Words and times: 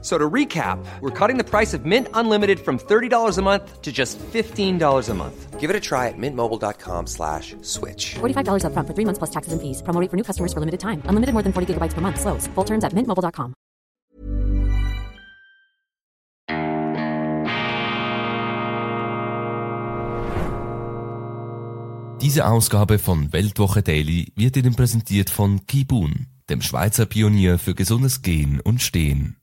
So 0.00 0.16
to 0.16 0.30
recap, 0.30 0.78
we're 1.00 1.10
cutting 1.10 1.38
the 1.38 1.44
price 1.44 1.74
of 1.74 1.84
Mint 1.84 2.06
Unlimited 2.14 2.60
from 2.60 2.78
$30 2.78 3.36
a 3.36 3.42
month 3.42 3.82
to 3.82 3.90
just 3.90 4.16
$15 4.18 5.08
a 5.08 5.14
month. 5.14 5.58
Give 5.58 5.70
it 5.70 5.74
a 5.74 5.80
try 5.80 6.06
at 6.06 6.14
mintmobile.com 6.16 7.08
slash 7.08 7.56
switch. 7.62 8.14
$45 8.20 8.62
upfront 8.62 8.86
for 8.86 8.94
three 8.94 9.04
months 9.04 9.18
plus 9.18 9.30
taxes 9.30 9.52
and 9.52 9.60
fees. 9.60 9.82
Promo 9.82 10.00
rate 10.00 10.08
for 10.08 10.16
new 10.16 10.22
customers 10.22 10.52
for 10.52 10.60
limited 10.60 10.78
time. 10.78 11.02
Unlimited 11.06 11.32
more 11.34 11.42
than 11.42 11.52
40 11.52 11.74
gigabytes 11.74 11.94
per 11.94 12.00
month. 12.00 12.20
Slows. 12.20 12.46
Full 12.54 12.64
terms 12.64 12.84
at 12.84 12.92
mintmobile.com. 12.92 13.54
Diese 22.20 22.46
Ausgabe 22.46 22.98
von 22.98 23.32
Weltwoche 23.32 23.82
Daily 23.82 24.32
wird 24.36 24.56
Ihnen 24.56 24.74
präsentiert 24.74 25.30
von 25.30 25.66
Kibun, 25.66 26.26
dem 26.50 26.62
Schweizer 26.62 27.06
Pionier 27.06 27.58
für 27.58 27.74
gesundes 27.74 28.22
Gehen 28.22 28.60
und 28.60 28.82
Stehen. 28.82 29.36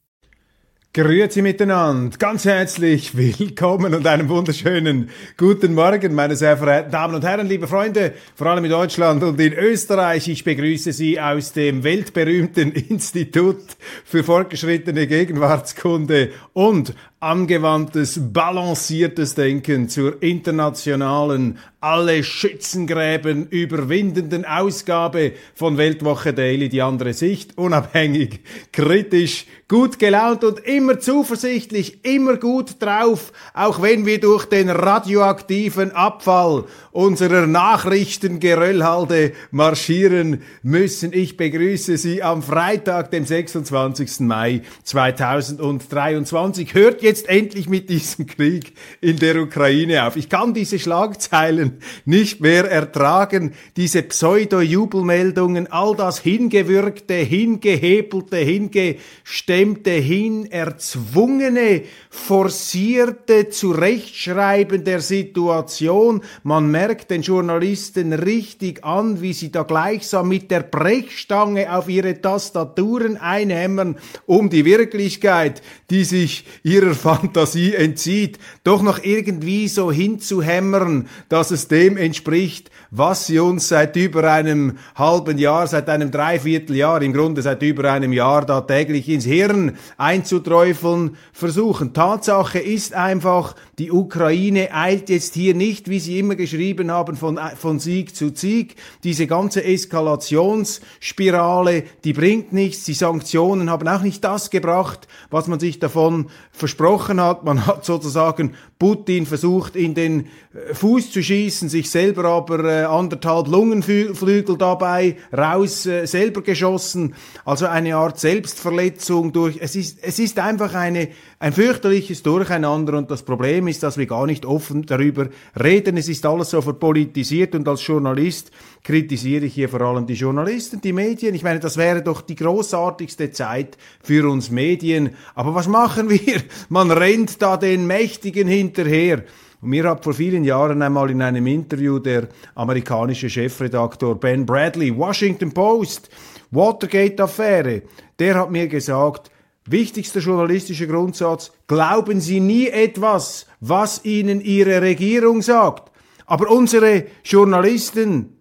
Grüezi 0.96 1.42
miteinander, 1.42 2.18
ganz 2.18 2.46
herzlich 2.46 3.18
willkommen 3.18 3.94
und 3.94 4.08
einen 4.08 4.30
wunderschönen 4.30 5.10
guten 5.36 5.74
Morgen, 5.74 6.16
meine 6.16 6.38
sehr 6.38 6.56
verehrten 6.56 6.90
Damen 6.90 7.16
und 7.16 7.26
Herren, 7.26 7.50
liebe 7.50 7.68
Freunde, 7.68 8.14
vor 8.34 8.48
allem 8.48 8.64
in 8.64 8.72
Deutschland 8.72 9.22
und 9.22 9.38
in 9.42 9.52
Österreich. 9.52 10.30
Ich 10.30 10.46
begrüße 10.46 10.94
Sie 10.94 11.20
aus 11.20 11.52
dem 11.52 11.84
weltberühmten 11.84 12.72
Institut 12.90 13.58
für 14.06 14.24
fortgeschrittene 14.24 15.06
Gegenwartskunde 15.06 16.30
und 16.54 16.94
angewandtes, 17.26 18.20
balanciertes 18.22 19.34
Denken 19.34 19.90
zur 19.90 20.22
internationalen, 20.22 21.58
alle 21.82 22.24
Schützengräben 22.24 23.48
überwindenden 23.48 24.46
Ausgabe 24.46 25.34
von 25.56 25.78
Weltwoche 25.78 26.34
Daily, 26.34 26.70
die 26.70 26.84
andere 26.84 27.14
Sicht, 27.14 27.58
unabhängig, 27.58 28.42
kritisch, 28.72 29.46
gut 29.68 29.98
gelaunt 29.98 30.44
und 30.44 30.60
immer 30.60 31.00
zuversichtlich, 31.00 32.04
immer 32.04 32.38
gut 32.38 32.76
drauf, 32.80 33.34
auch 33.54 33.82
wenn 33.82 34.06
wir 34.06 34.20
durch 34.20 34.46
den 34.46 34.70
radioaktiven 34.70 35.92
Abfall 35.92 36.66
unserer 36.92 37.48
Nachrichtengeröllhalde 37.48 39.34
marschieren 39.52 40.42
müssen. 40.62 41.14
Ich 41.14 41.38
begrüße 41.38 41.98
Sie 41.98 42.22
am 42.22 42.44
Freitag, 42.44 43.10
dem 43.10 43.26
26. 43.26 44.22
Mai 44.22 44.62
2023. 44.84 46.74
Hört 46.74 47.02
jetzt 47.02 47.15
endlich 47.24 47.68
mit 47.70 47.90
diesem 47.90 48.26
Krieg 48.28 48.74
in 49.02 49.18
der 49.18 49.42
Ukraine 49.42 50.06
auf. 50.06 50.16
Ich 50.16 50.30
kann 50.30 50.54
diese 50.54 50.78
Schlagzeilen 50.80 51.80
nicht 52.06 52.42
mehr 52.42 52.70
ertragen, 52.70 53.54
diese 53.78 54.04
Pseudo-Jubelmeldungen, 54.04 55.72
all 55.72 55.96
das 55.96 56.20
hingewürgte, 56.20 57.14
hingehebelte, 57.14 58.38
hingestemmte, 58.38 59.92
hinerzwungene, 59.92 61.84
forcierte 62.10 63.50
Zurechtschreiben 63.50 64.84
der 64.84 65.00
Situation. 65.00 66.22
Man 66.44 66.70
merkt 66.72 67.12
den 67.12 67.22
Journalisten 67.22 68.14
richtig 68.14 68.84
an, 68.84 69.22
wie 69.22 69.34
sie 69.34 69.52
da 69.52 69.64
gleichsam 69.64 70.30
mit 70.30 70.52
der 70.52 70.62
Brechstange 70.62 71.74
auf 71.74 71.90
ihre 71.90 72.22
Tastaturen 72.22 73.18
einhämmern, 73.18 73.98
um 74.26 74.50
die 74.50 74.66
Wirklichkeit, 74.66 75.62
die 75.90 76.04
sich 76.04 76.46
ihrer 76.64 76.94
Fantasie 77.06 77.76
entzieht, 77.76 78.40
doch 78.64 78.82
noch 78.82 79.04
irgendwie 79.04 79.68
so 79.68 79.92
hinzuhämmern, 79.92 81.08
dass 81.30 81.52
es 81.52 81.68
dem 81.68 81.98
entspricht, 81.98 82.72
was 82.90 83.28
sie 83.28 83.38
uns 83.38 83.68
seit 83.68 83.96
über 83.96 84.32
einem 84.32 84.80
halben 84.96 85.38
Jahr, 85.38 85.68
seit 85.68 85.88
einem 85.88 86.10
Dreivierteljahr, 86.10 87.04
im 87.04 87.14
Grunde 87.14 87.44
seit 87.44 87.62
über 87.62 87.92
einem 87.92 88.12
Jahr 88.12 88.44
da 88.44 88.62
täglich 88.62 89.08
ins 89.08 89.26
Hirn 89.26 89.78
einzuträufeln 89.98 91.16
versuchen. 91.32 91.94
Tatsache 91.94 92.58
ist 92.58 92.96
einfach, 92.96 93.56
die 93.78 93.92
Ukraine 93.92 94.74
eilt 94.74 95.10
jetzt 95.10 95.36
hier 95.36 95.54
nicht, 95.54 95.92
wie 95.92 96.00
sie 96.00 96.18
immer 96.18 96.36
geschrieben 96.36 96.90
haben, 96.90 97.18
von, 97.18 97.40
von 97.56 97.78
Sieg 97.78 98.16
zu 98.16 98.32
Sieg. 98.34 98.78
Diese 99.04 99.28
ganze 99.28 99.64
Eskalationsspirale, 99.64 101.84
die 102.04 102.14
bringt 102.14 102.52
nichts. 102.52 102.86
Die 102.86 102.96
Sanktionen 102.96 103.70
haben 103.70 103.88
auch 103.88 104.02
nicht 104.02 104.24
das 104.24 104.50
gebracht, 104.50 105.08
was 105.30 105.46
man 105.46 105.60
sich 105.60 105.78
davon 105.78 106.32
versprochen 106.52 106.85
hat. 106.86 107.44
Man 107.44 107.66
hat 107.66 107.86
sozusagen 107.86 108.54
Putin 108.78 109.26
versucht, 109.26 109.76
in 109.76 109.94
den 109.94 110.28
äh, 110.54 110.74
Fuß 110.74 111.12
zu 111.12 111.24
schießen, 111.24 111.70
sich 111.70 111.90
selber 111.90 112.26
aber 112.26 112.64
äh, 112.64 112.84
anderthalb 112.84 113.48
Lungenflügel 113.48 114.58
dabei 114.58 115.18
raus 115.36 115.86
äh, 115.86 116.06
selber 116.06 116.42
geschossen. 116.42 117.16
Also 117.46 117.68
eine 117.68 117.96
Art 117.96 118.20
Selbstverletzung 118.20 119.32
durch. 119.32 119.58
Es 119.60 119.76
ist, 119.76 120.00
es 120.02 120.20
ist 120.20 120.40
einfach 120.40 120.74
eine, 120.74 121.10
ein 121.40 121.54
fürchterliches 121.54 122.24
Durcheinander 122.24 122.98
und 122.98 123.10
das 123.10 123.24
Problem 123.24 123.68
ist, 123.68 123.84
dass 123.84 123.98
wir 123.98 124.06
gar 124.06 124.26
nicht 124.26 124.46
offen 124.46 124.86
darüber 124.86 125.30
reden. 125.62 125.98
Es 125.98 126.10
ist 126.10 126.26
alles 126.26 126.50
so 126.50 126.62
verpolitisiert 126.62 127.56
und 127.56 127.68
als 127.68 127.86
Journalist 127.86 128.52
kritisiere 128.86 129.46
ich 129.46 129.56
hier 129.56 129.68
vor 129.68 129.82
allem 129.82 130.06
die 130.06 130.14
Journalisten, 130.14 130.80
die 130.80 130.94
Medien. 130.94 131.34
Ich 131.34 131.44
meine, 131.44 131.60
das 131.60 131.76
wäre 131.76 132.04
doch 132.04 132.22
die 132.22 132.36
großartigste 132.36 133.32
Zeit 133.32 133.78
für 134.02 134.30
uns 134.30 134.52
Medien. 134.52 135.16
Aber 135.34 135.56
was 135.56 135.68
machen 135.68 136.10
wir? 136.10 136.44
Man 136.70 136.92
rennt 136.92 137.42
da 137.42 137.58
den 137.58 137.88
Mächtigen 137.88 138.48
hinterher. 138.48 139.24
Und 139.60 139.70
mir 139.70 139.90
hat 139.90 140.04
vor 140.04 140.14
vielen 140.14 140.44
Jahren 140.44 140.84
einmal 140.84 141.10
in 141.10 141.24
einem 141.24 141.48
Interview 141.48 141.98
der 141.98 142.28
amerikanische 142.54 143.28
Chefredaktor 143.28 144.20
Ben 144.20 144.46
Bradley, 144.46 144.96
Washington 144.96 145.52
Post, 145.52 146.10
Watergate-Affäre, 146.52 147.82
der 148.20 148.36
hat 148.36 148.52
mir 148.52 148.68
gesagt, 148.68 149.32
wichtigster 149.66 150.20
journalistischer 150.20 150.86
Grundsatz, 150.86 151.52
glauben 151.66 152.22
Sie 152.22 152.40
nie 152.40 152.68
etwas, 152.68 153.48
was 153.60 154.06
Ihnen 154.06 154.42
Ihre 154.42 154.84
Regierung 154.84 155.42
sagt. 155.42 155.92
Aber 156.28 156.52
unsere 156.52 157.06
Journalisten, 157.24 158.35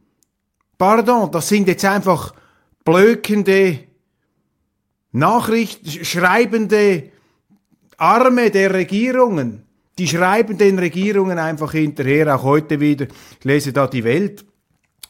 pardon, 0.85 1.31
das 1.31 1.49
sind 1.49 1.67
jetzt 1.67 1.87
einfach 1.87 2.35
blökende, 2.85 3.79
Nachrichtenschreibende 5.13 7.05
Arme 7.97 8.51
der 8.51 8.75
Regierungen. 8.75 9.65
Die 9.97 10.07
schreiben 10.07 10.59
den 10.59 10.79
Regierungen 10.79 11.39
einfach 11.39 11.73
hinterher, 11.73 12.37
auch 12.37 12.43
heute 12.43 12.81
wieder. 12.81 13.07
Ich 13.39 13.45
lese 13.45 13.73
da 13.73 13.87
die 13.87 14.05
Welt. 14.05 14.45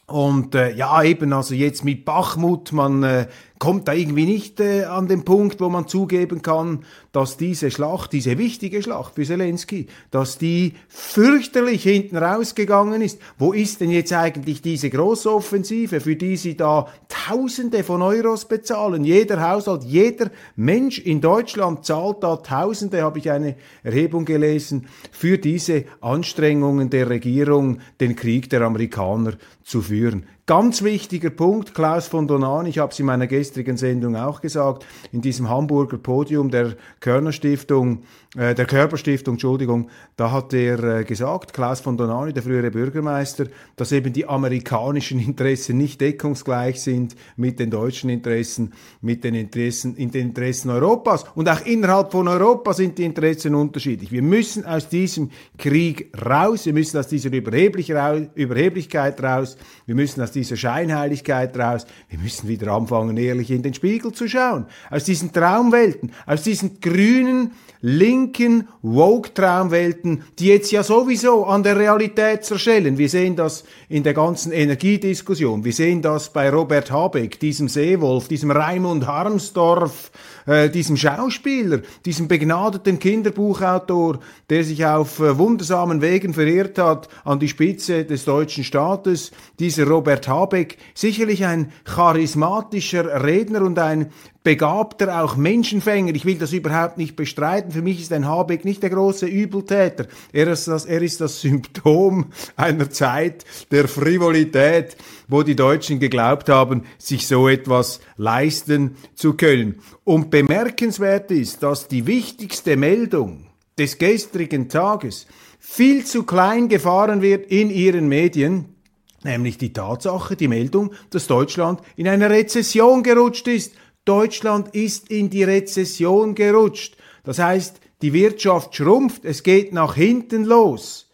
Und 0.05 0.55
äh, 0.55 0.73
ja, 0.75 1.03
eben, 1.03 1.33
also 1.33 1.53
jetzt 1.53 1.83
mit 1.83 2.05
Bachmut, 2.05 2.71
man 2.71 3.03
äh, 3.03 3.27
kommt 3.59 3.87
da 3.87 3.93
irgendwie 3.93 4.25
nicht 4.25 4.59
äh, 4.59 4.83
an 4.83 5.07
den 5.07 5.23
Punkt, 5.23 5.61
wo 5.61 5.69
man 5.69 5.87
zugeben 5.87 6.41
kann, 6.41 6.85
dass 7.11 7.37
diese 7.37 7.71
Schlacht, 7.71 8.11
diese 8.11 8.37
wichtige 8.37 8.83
Schlacht 8.83 9.15
für 9.15 9.23
Zelensky, 9.23 9.87
dass 10.11 10.37
die 10.37 10.73
fürchterlich 10.89 11.83
hinten 11.83 12.17
rausgegangen 12.17 13.01
ist. 13.01 13.19
Wo 13.37 13.53
ist 13.53 13.79
denn 13.79 13.91
jetzt 13.91 14.11
eigentlich 14.11 14.61
diese 14.61 14.89
Großoffensive, 14.89 16.01
für 16.01 16.15
die 16.15 16.35
sie 16.35 16.57
da 16.57 16.87
Tausende 17.07 17.83
von 17.83 18.01
Euros 18.01 18.45
bezahlen? 18.45 19.05
Jeder 19.05 19.41
Haushalt, 19.49 19.83
jeder 19.83 20.31
Mensch 20.57 20.99
in 20.99 21.21
Deutschland 21.21 21.85
zahlt 21.85 22.23
da 22.23 22.35
Tausende, 22.35 23.03
habe 23.03 23.19
ich 23.19 23.31
eine 23.31 23.55
Erhebung 23.83 24.25
gelesen, 24.25 24.87
für 25.11 25.37
diese 25.37 25.85
Anstrengungen 26.01 26.89
der 26.89 27.09
Regierung, 27.09 27.79
den 28.01 28.15
Krieg 28.15 28.49
der 28.49 28.61
Amerikaner 28.61 29.33
zu 29.63 29.81
führen. 29.81 30.25
Ganz 30.47 30.83
wichtiger 30.83 31.31
Punkt, 31.31 31.73
Klaus 31.73 32.07
von 32.07 32.27
Donan, 32.27 32.67
ich 32.67 32.77
habe 32.77 32.91
es 32.91 32.99
in 32.99 33.07
meiner 33.07 33.25
gestrigen 33.25 33.77
Sendung 33.77 34.15
auch 34.15 34.41
gesagt, 34.41 34.85
in 35.11 35.21
diesem 35.21 35.49
Hamburger 35.49 35.97
Podium 35.97 36.51
der 36.51 36.75
Körner 36.99 37.31
Stiftung, 37.31 38.03
äh, 38.37 38.53
der 38.53 38.67
Körperstiftung, 38.67 39.35
Entschuldigung, 39.35 39.89
da 40.17 40.31
hat 40.31 40.53
er 40.53 40.99
äh, 40.99 41.03
gesagt, 41.03 41.51
Klaus 41.51 41.79
von 41.79 41.97
Donani, 41.97 42.31
der 42.31 42.43
frühere 42.43 42.69
Bürgermeister, 42.69 43.45
dass 43.75 43.91
eben 43.91 44.13
die 44.13 44.27
amerikanischen 44.27 45.19
Interessen 45.19 45.77
nicht 45.77 45.99
deckungsgleich 45.99 46.79
sind 46.79 47.15
mit 47.37 47.57
den 47.57 47.71
deutschen 47.71 48.11
Interessen, 48.11 48.73
mit 49.01 49.23
den 49.23 49.33
Interessen, 49.33 49.95
in 49.95 50.11
den 50.11 50.27
Interessen 50.27 50.69
Europas. 50.69 51.25
Und 51.33 51.49
auch 51.49 51.65
innerhalb 51.65 52.11
von 52.11 52.27
Europa 52.27 52.73
sind 52.73 52.99
die 52.99 53.05
Interessen 53.05 53.55
unterschiedlich. 53.55 54.11
Wir 54.11 54.21
müssen 54.21 54.63
aus 54.63 54.89
diesem 54.89 55.31
Krieg 55.57 56.11
raus, 56.23 56.67
wir 56.67 56.73
müssen 56.73 56.99
aus 56.99 57.07
dieser 57.07 57.31
Überheblichkeit 57.31 59.23
raus, 59.23 59.57
wir 59.87 59.95
müssen 59.95 60.21
aus 60.21 60.34
dieser 60.35 60.57
Scheinheiligkeit 60.57 61.57
raus. 61.57 61.85
Wir 62.09 62.19
müssen 62.19 62.47
wieder 62.47 62.71
anfangen, 62.71 63.17
ehrlich 63.17 63.49
in 63.51 63.63
den 63.63 63.73
Spiegel 63.73 64.11
zu 64.11 64.27
schauen. 64.27 64.65
Aus 64.89 65.05
diesen 65.05 65.31
Traumwelten, 65.31 66.11
aus 66.25 66.43
diesen 66.43 66.79
grünen, 66.79 67.51
linken 67.87 68.67
Woke-Traumwelten, 68.81 70.23
die 70.39 70.47
jetzt 70.47 70.71
ja 70.71 70.81
sowieso 70.81 71.45
an 71.45 71.61
der 71.61 71.77
Realität 71.77 72.43
zerschellen. 72.43 72.97
Wir 72.97 73.09
sehen 73.09 73.35
das 73.35 73.63
in 73.89 74.01
der 74.01 74.15
ganzen 74.15 74.51
Energiediskussion. 74.51 75.63
Wir 75.63 75.71
sehen 75.71 76.01
das 76.01 76.33
bei 76.33 76.49
Robert 76.49 76.89
Habeck, 76.89 77.39
diesem 77.39 77.69
Seewolf, 77.69 78.27
diesem 78.27 78.49
Raimund 78.49 79.05
Harmsdorf, 79.05 80.11
äh, 80.47 80.71
diesem 80.71 80.97
Schauspieler, 80.97 81.81
diesem 82.05 82.27
begnadeten 82.27 82.97
Kinderbuchautor, 82.97 84.17
der 84.49 84.63
sich 84.63 84.83
auf 84.83 85.19
äh, 85.19 85.37
wundersamen 85.37 86.01
Wegen 86.01 86.33
verirrt 86.33 86.79
hat 86.79 87.07
an 87.23 87.39
die 87.39 87.49
Spitze 87.49 88.03
des 88.03 88.25
deutschen 88.25 88.63
Staates, 88.63 89.31
dieser 89.59 89.85
Robert 89.85 90.27
Habeck, 90.27 90.79
sicherlich 90.95 91.45
ein 91.45 91.71
charismatischer 91.83 93.23
Redner 93.23 93.61
und 93.61 93.77
ein 93.77 94.11
begabter, 94.45 95.21
auch 95.21 95.35
Menschenfänger. 95.35 96.15
Ich 96.15 96.23
will 96.23 96.37
das 96.37 96.53
überhaupt 96.53 96.97
nicht 96.97 97.17
bestreiten. 97.17 97.71
Für 97.71 97.81
mich 97.81 97.99
ist 97.99 98.13
ein 98.13 98.27
Habeck 98.27 98.63
nicht 98.63 98.81
der 98.81 98.91
große 98.91 99.25
Übeltäter. 99.25 100.05
Er 100.31 100.47
ist 100.47 100.69
das, 100.69 100.85
er 100.85 101.01
ist 101.01 101.19
das 101.19 101.41
Symptom 101.41 102.27
einer 102.55 102.89
Zeit 102.89 103.43
der 103.71 103.89
Frivolität, 103.89 104.95
wo 105.27 105.43
die 105.43 105.55
Deutschen 105.57 105.99
geglaubt 105.99 106.47
haben, 106.47 106.83
sich 106.97 107.27
so 107.27 107.49
etwas 107.49 107.99
leisten 108.15 108.95
zu 109.15 109.33
können. 109.33 109.79
Und 110.05 110.29
bemerkenswert 110.29 111.31
ist, 111.31 111.63
dass 111.63 111.89
die 111.89 112.07
wichtigste 112.07 112.77
Meldung 112.77 113.47
des 113.77 113.97
gestrigen 113.97 114.69
Tages 114.69 115.25
viel 115.59 116.05
zu 116.05 116.23
klein 116.23 116.69
gefahren 116.69 117.23
wird 117.23 117.47
in 117.47 117.71
ihren 117.71 118.07
Medien, 118.07 118.75
nämlich 119.23 119.57
die 119.57 119.73
Tatsache, 119.73 120.35
die 120.35 120.47
Meldung, 120.47 120.93
dass 121.09 121.25
Deutschland 121.25 121.81
in 121.95 122.07
eine 122.07 122.29
Rezession 122.29 123.01
gerutscht 123.01 123.47
ist. 123.47 123.73
Deutschland 124.05 124.73
ist 124.73 125.09
in 125.09 125.29
die 125.29 125.43
Rezession 125.43 126.35
gerutscht. 126.35 126.95
Das 127.23 127.39
heißt, 127.39 127.81
die 128.01 128.13
Wirtschaft 128.13 128.73
schrumpft, 128.75 129.25
es 129.25 129.43
geht 129.43 129.73
nach 129.73 129.95
hinten 129.95 130.45
los. 130.45 131.11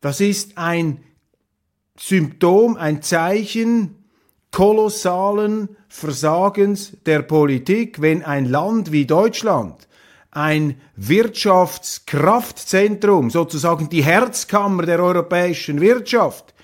Das 0.00 0.20
ist 0.20 0.56
ein 0.58 1.00
Symptom, 1.98 2.76
ein 2.76 3.02
Zeichen 3.02 4.04
kolossalen 4.52 5.70
Versagens 5.88 6.92
der 7.06 7.22
Politik, 7.22 8.00
wenn 8.00 8.22
ein 8.22 8.44
Land 8.44 8.92
wie 8.92 9.06
Deutschland 9.06 9.88
ein 10.30 10.80
Wirtschaftskraftzentrum, 10.96 13.30
sozusagen 13.30 13.88
die 13.88 14.04
Herzkammer 14.04 14.84
der 14.84 15.02
europäischen 15.02 15.80
Wirtschaft, 15.80 16.54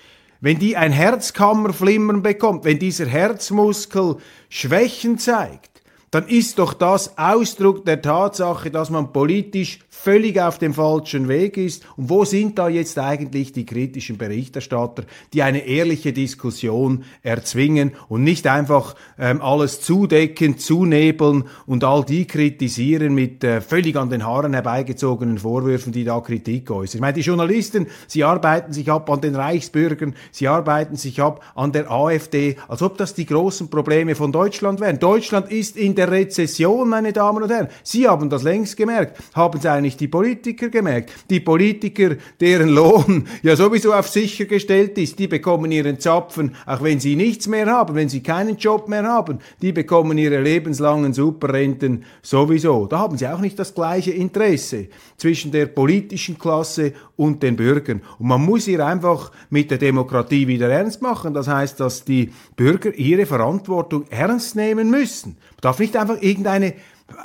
wenn 0.43 0.59
die 0.59 0.75
ein 0.75 0.91
Herzkammerflimmern 0.91 2.21
bekommt, 2.21 2.65
wenn 2.65 2.77
dieser 2.77 3.05
Herzmuskel 3.05 4.17
Schwächen 4.49 5.17
zeigt, 5.17 5.72
dann 6.13 6.27
ist 6.27 6.59
doch 6.59 6.73
das 6.75 7.17
Ausdruck 7.17 7.85
der 7.85 7.99
Tatsache, 7.99 8.69
dass 8.69 8.91
man 8.91 9.11
politisch 9.11 9.79
völlig 9.89 10.39
auf 10.39 10.59
dem 10.59 10.75
falschen 10.75 11.27
Weg 11.27 11.57
ist. 11.57 11.87
Und 11.97 12.09
wo 12.09 12.23
sind 12.23 12.59
da 12.59 12.69
jetzt 12.69 12.99
eigentlich 12.99 13.51
die 13.51 13.65
kritischen 13.65 14.17
Berichterstatter, 14.17 15.05
die 15.33 15.41
eine 15.41 15.65
ehrliche 15.65 16.13
Diskussion 16.13 17.03
erzwingen 17.23 17.93
und 18.09 18.23
nicht 18.23 18.45
einfach 18.45 18.95
ähm, 19.17 19.41
alles 19.41 19.81
zudecken, 19.81 20.59
zunebeln 20.59 21.45
und 21.65 21.83
all 21.83 22.03
die 22.03 22.27
kritisieren 22.27 23.15
mit 23.15 23.43
äh, 23.43 23.59
völlig 23.59 23.95
an 23.95 24.11
den 24.11 24.23
Haaren 24.23 24.53
herbeigezogenen 24.53 25.39
Vorwürfen, 25.39 25.93
die 25.93 26.03
da 26.03 26.19
Kritik 26.19 26.69
äußern. 26.69 26.97
Ich 26.97 27.01
meine, 27.01 27.13
die 27.13 27.21
Journalisten, 27.21 27.87
sie 28.05 28.23
arbeiten 28.23 28.71
sich 28.71 28.91
ab 28.91 29.09
an 29.09 29.21
den 29.21 29.35
Reichsbürgern, 29.35 30.13
sie 30.31 30.47
arbeiten 30.47 30.95
sich 30.95 31.21
ab 31.21 31.43
an 31.55 31.71
der 31.71 31.89
AfD, 31.89 32.57
als 32.67 32.83
ob 32.83 32.99
das 32.99 33.15
die 33.15 33.25
großen 33.25 33.69
Probleme 33.71 34.13
von 34.13 34.31
Deutschland 34.31 34.79
wären. 34.79 34.99
Deutschland 34.99 35.51
ist 35.51 35.75
in 35.75 35.95
der 35.95 36.02
Rezession, 36.09 36.89
meine 36.89 37.13
Damen 37.13 37.43
und 37.43 37.49
Herren. 37.49 37.69
Sie 37.83 38.07
haben 38.07 38.29
das 38.29 38.43
längst 38.43 38.77
gemerkt. 38.77 39.17
Haben 39.33 39.59
Sie 39.59 39.69
eigentlich 39.69 39.97
die 39.97 40.07
Politiker 40.07 40.69
gemerkt? 40.69 41.11
Die 41.29 41.39
Politiker, 41.39 42.15
deren 42.39 42.69
Lohn 42.69 43.27
ja 43.41 43.55
sowieso 43.55 43.93
auf 43.93 44.07
sicher 44.07 44.45
gestellt 44.45 44.97
ist, 44.97 45.19
die 45.19 45.27
bekommen 45.27 45.71
ihren 45.71 45.99
Zapfen, 45.99 46.55
auch 46.65 46.83
wenn 46.83 46.99
sie 46.99 47.15
nichts 47.15 47.47
mehr 47.47 47.67
haben, 47.67 47.95
wenn 47.95 48.09
sie 48.09 48.23
keinen 48.23 48.57
Job 48.57 48.87
mehr 48.87 49.03
haben, 49.03 49.39
die 49.61 49.71
bekommen 49.71 50.17
ihre 50.17 50.41
lebenslangen 50.41 51.13
Superrenten 51.13 52.03
sowieso. 52.21 52.87
Da 52.87 52.99
haben 52.99 53.17
sie 53.17 53.27
auch 53.27 53.39
nicht 53.39 53.57
das 53.59 53.73
gleiche 53.73 54.11
Interesse 54.11 54.87
zwischen 55.17 55.51
der 55.51 55.67
politischen 55.67 56.37
Klasse 56.37 56.93
und 57.15 57.43
den 57.43 57.55
Bürgern. 57.55 58.01
Und 58.19 58.27
man 58.27 58.43
muss 58.43 58.65
hier 58.65 58.85
einfach 58.85 59.31
mit 59.49 59.71
der 59.71 59.77
Demokratie 59.77 60.47
wieder 60.47 60.69
ernst 60.69 61.01
machen. 61.01 61.33
Das 61.33 61.47
heißt, 61.47 61.79
dass 61.79 62.05
die 62.05 62.31
Bürger 62.55 62.93
ihre 62.93 63.25
Verantwortung 63.25 64.05
ernst 64.09 64.55
nehmen 64.55 64.89
müssen. 64.89 65.37
Darf 65.63 65.79
nicht 65.79 65.95
einfach 65.95 66.21
irgendeine 66.21 66.73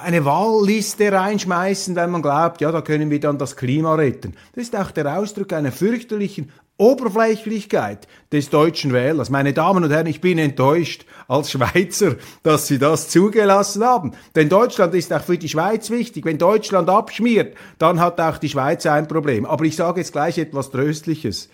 eine 0.00 0.24
Wahlliste 0.24 1.10
reinschmeißen, 1.10 1.96
wenn 1.96 2.10
man 2.10 2.22
glaubt, 2.22 2.60
ja, 2.60 2.70
da 2.70 2.82
können 2.82 3.10
wir 3.10 3.18
dann 3.18 3.38
das 3.38 3.56
Klima 3.56 3.94
retten. 3.94 4.34
Das 4.54 4.64
ist 4.64 4.76
auch 4.76 4.92
der 4.92 5.18
Ausdruck 5.18 5.52
einer 5.52 5.72
fürchterlichen 5.72 6.52
Oberflächlichkeit 6.76 8.06
des 8.30 8.50
deutschen 8.50 8.92
Wählers. 8.92 9.30
Meine 9.30 9.52
Damen 9.52 9.82
und 9.82 9.90
Herren, 9.90 10.06
ich 10.06 10.20
bin 10.20 10.38
enttäuscht 10.38 11.04
als 11.26 11.50
Schweizer, 11.50 12.14
dass 12.44 12.68
Sie 12.68 12.78
das 12.78 13.08
zugelassen 13.08 13.82
haben. 13.82 14.12
Denn 14.36 14.48
Deutschland 14.48 14.94
ist 14.94 15.12
auch 15.12 15.22
für 15.22 15.38
die 15.38 15.48
Schweiz 15.48 15.90
wichtig. 15.90 16.24
Wenn 16.24 16.38
Deutschland 16.38 16.88
abschmiert, 16.88 17.56
dann 17.78 17.98
hat 17.98 18.20
auch 18.20 18.38
die 18.38 18.48
Schweiz 18.48 18.86
ein 18.86 19.08
Problem. 19.08 19.46
Aber 19.46 19.64
ich 19.64 19.74
sage 19.74 20.00
jetzt 20.00 20.12
gleich 20.12 20.38
etwas 20.38 20.70
Tröstliches. 20.70 21.48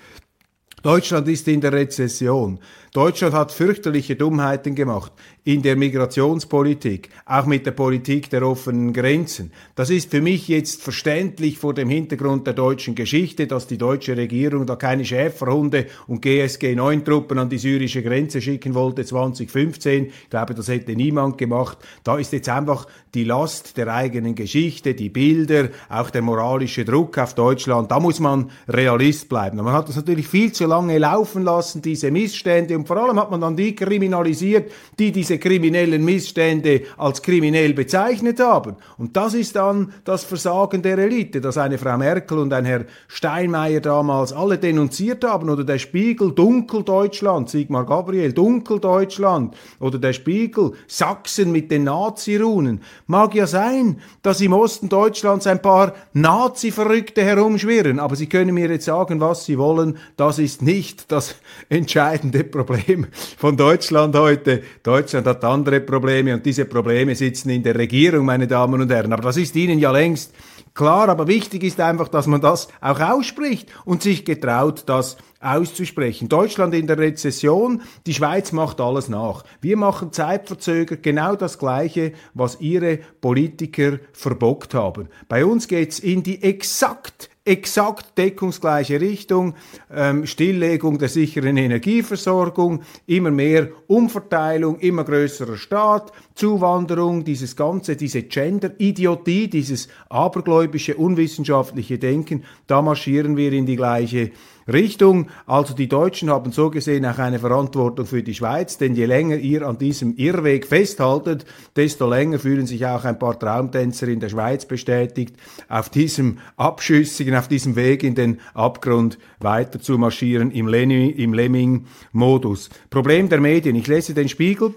Deutschland 0.82 1.26
ist 1.28 1.48
in 1.48 1.62
der 1.62 1.72
Rezession. 1.72 2.58
Deutschland 2.94 3.34
hat 3.34 3.50
fürchterliche 3.50 4.14
Dummheiten 4.14 4.76
gemacht 4.76 5.10
in 5.42 5.62
der 5.62 5.74
Migrationspolitik, 5.74 7.08
auch 7.26 7.44
mit 7.44 7.66
der 7.66 7.72
Politik 7.72 8.30
der 8.30 8.46
offenen 8.46 8.92
Grenzen. 8.92 9.50
Das 9.74 9.90
ist 9.90 10.12
für 10.12 10.20
mich 10.20 10.46
jetzt 10.46 10.80
verständlich 10.80 11.58
vor 11.58 11.74
dem 11.74 11.88
Hintergrund 11.88 12.46
der 12.46 12.54
deutschen 12.54 12.94
Geschichte, 12.94 13.48
dass 13.48 13.66
die 13.66 13.78
deutsche 13.78 14.16
Regierung 14.16 14.64
da 14.64 14.76
keine 14.76 15.04
Schäferhunde 15.04 15.86
und 16.06 16.22
GSG 16.22 16.76
9 16.76 17.04
Truppen 17.04 17.40
an 17.40 17.48
die 17.48 17.58
syrische 17.58 18.00
Grenze 18.00 18.40
schicken 18.40 18.74
wollte 18.74 19.04
2015. 19.04 20.06
Ich 20.06 20.30
glaube, 20.30 20.54
das 20.54 20.68
hätte 20.68 20.94
niemand 20.94 21.36
gemacht. 21.36 21.78
Da 22.04 22.16
ist 22.16 22.32
jetzt 22.32 22.48
einfach 22.48 22.86
die 23.12 23.24
Last 23.24 23.76
der 23.76 23.92
eigenen 23.92 24.36
Geschichte, 24.36 24.94
die 24.94 25.08
Bilder, 25.08 25.70
auch 25.88 26.10
der 26.10 26.22
moralische 26.22 26.84
Druck 26.84 27.18
auf 27.18 27.34
Deutschland. 27.34 27.90
Da 27.90 27.98
muss 27.98 28.20
man 28.20 28.52
Realist 28.68 29.28
bleiben. 29.28 29.56
Man 29.56 29.72
hat 29.72 29.88
das 29.88 29.96
natürlich 29.96 30.28
viel 30.28 30.52
zu 30.52 30.66
lange 30.66 30.96
laufen 30.98 31.42
lassen, 31.42 31.82
diese 31.82 32.12
Missstände 32.12 32.83
und 32.84 32.88
vor 32.88 32.98
allem 32.98 33.18
hat 33.18 33.30
man 33.30 33.40
dann 33.40 33.56
die 33.56 33.74
kriminalisiert, 33.74 34.70
die 34.98 35.10
diese 35.10 35.38
kriminellen 35.38 36.04
Missstände 36.04 36.82
als 36.98 37.22
kriminell 37.22 37.72
bezeichnet 37.72 38.40
haben. 38.40 38.76
Und 38.98 39.16
das 39.16 39.32
ist 39.32 39.56
dann 39.56 39.94
das 40.04 40.22
Versagen 40.22 40.82
der 40.82 40.98
Elite, 40.98 41.40
dass 41.40 41.56
eine 41.56 41.78
Frau 41.78 41.96
Merkel 41.96 42.36
und 42.36 42.52
ein 42.52 42.66
Herr 42.66 42.84
Steinmeier 43.08 43.80
damals 43.80 44.34
alle 44.34 44.58
denunziert 44.58 45.24
haben 45.24 45.48
oder 45.48 45.64
der 45.64 45.78
Spiegel 45.78 46.32
Dunkeldeutschland, 46.32 47.48
Sigmar 47.48 47.86
Gabriel 47.86 48.34
Dunkeldeutschland 48.34 49.56
oder 49.80 49.98
der 49.98 50.12
Spiegel 50.12 50.72
Sachsen 50.86 51.52
mit 51.52 51.70
den 51.70 51.84
Nazi-Runen. 51.84 52.82
Mag 53.06 53.34
ja 53.34 53.46
sein, 53.46 53.98
dass 54.20 54.42
im 54.42 54.52
Osten 54.52 54.90
Deutschlands 54.90 55.46
ein 55.46 55.62
paar 55.62 55.94
Nazi-Verrückte 56.12 57.24
herumschwirren, 57.24 57.98
aber 57.98 58.14
Sie 58.14 58.26
können 58.26 58.54
mir 58.54 58.68
jetzt 58.68 58.84
sagen, 58.84 59.22
was 59.22 59.46
Sie 59.46 59.56
wollen, 59.56 59.96
das 60.18 60.38
ist 60.38 60.60
nicht 60.60 61.10
das 61.10 61.34
entscheidende 61.70 62.44
Problem. 62.44 62.73
Problem 62.74 63.06
von 63.38 63.56
Deutschland 63.56 64.16
heute. 64.16 64.62
Deutschland 64.82 65.26
hat 65.26 65.44
andere 65.44 65.80
Probleme 65.80 66.34
und 66.34 66.44
diese 66.44 66.64
Probleme 66.64 67.14
sitzen 67.14 67.50
in 67.50 67.62
der 67.62 67.76
Regierung, 67.76 68.26
meine 68.26 68.46
Damen 68.46 68.80
und 68.80 68.90
Herren. 68.90 69.12
Aber 69.12 69.22
das 69.22 69.36
ist 69.36 69.54
Ihnen 69.56 69.78
ja 69.78 69.90
längst 69.90 70.32
klar. 70.74 71.08
Aber 71.08 71.28
wichtig 71.28 71.62
ist 71.62 71.80
einfach, 71.80 72.08
dass 72.08 72.26
man 72.26 72.40
das 72.40 72.68
auch 72.80 73.00
ausspricht 73.00 73.68
und 73.84 74.02
sich 74.02 74.24
getraut, 74.24 74.84
das 74.86 75.16
auszusprechen. 75.44 76.28
Deutschland 76.28 76.74
in 76.74 76.86
der 76.86 76.98
Rezession, 76.98 77.82
die 78.06 78.14
Schweiz 78.14 78.52
macht 78.52 78.80
alles 78.80 79.08
nach. 79.08 79.44
Wir 79.60 79.76
machen 79.76 80.12
zeitverzögert 80.12 81.02
genau 81.02 81.36
das 81.36 81.58
Gleiche, 81.58 82.12
was 82.34 82.60
ihre 82.60 82.98
Politiker 83.20 83.98
verbockt 84.12 84.74
haben. 84.74 85.08
Bei 85.28 85.44
uns 85.44 85.68
geht's 85.68 85.98
in 85.98 86.22
die 86.22 86.42
exakt 86.42 87.30
exakt 87.44 88.16
deckungsgleiche 88.16 89.00
Richtung, 89.00 89.54
ähm, 89.94 90.26
Stilllegung 90.26 90.98
der 90.98 91.08
sicheren 91.08 91.56
Energieversorgung, 91.58 92.82
immer 93.06 93.30
mehr 93.30 93.68
Umverteilung, 93.86 94.78
immer 94.78 95.04
größerer 95.04 95.56
Staat, 95.56 96.12
Zuwanderung, 96.34 97.24
dieses 97.24 97.54
ganze, 97.54 97.96
diese 97.96 98.22
Gender-Idiotie, 98.22 99.48
dieses 99.48 99.88
abergläubische, 100.08 100.96
unwissenschaftliche 100.96 101.98
Denken, 101.98 102.44
da 102.66 102.80
marschieren 102.80 103.36
wir 103.36 103.52
in 103.52 103.66
die 103.66 103.76
gleiche 103.76 104.30
Richtung. 104.72 105.28
Also 105.46 105.74
die 105.74 105.88
Deutschen 105.88 106.30
haben 106.30 106.52
so 106.52 106.70
gesehen 106.70 107.06
auch 107.06 107.18
eine 107.18 107.38
Verantwortung 107.38 108.06
für 108.06 108.22
die 108.22 108.34
Schweiz, 108.34 108.78
denn 108.78 108.94
je 108.94 109.06
länger 109.06 109.36
ihr 109.36 109.66
an 109.66 109.78
diesem 109.78 110.16
Irrweg 110.16 110.66
festhaltet, 110.66 111.44
desto 111.76 112.08
länger 112.08 112.38
fühlen 112.38 112.66
sich 112.66 112.86
auch 112.86 113.04
ein 113.04 113.18
paar 113.18 113.38
Traumtänzer 113.38 114.08
in 114.08 114.20
der 114.20 114.28
Schweiz 114.28 114.66
bestätigt, 114.66 115.36
auf 115.68 115.88
diesem 115.88 116.38
abschüssigen, 116.56 117.34
auf 117.34 117.48
diesem 117.48 117.76
Weg 117.76 118.02
in 118.02 118.14
den 118.14 118.40
Abgrund 118.54 119.18
weiter 119.40 119.80
zu 119.80 119.98
marschieren 119.98 120.50
im, 120.50 120.68
im 120.68 121.34
Lemming-Modus. 121.34 122.70
Problem 122.90 123.28
der 123.28 123.40
Medien. 123.40 123.76
Ich 123.76 123.86
lese 123.86 124.14
den 124.14 124.28
Spiegel. 124.28 124.74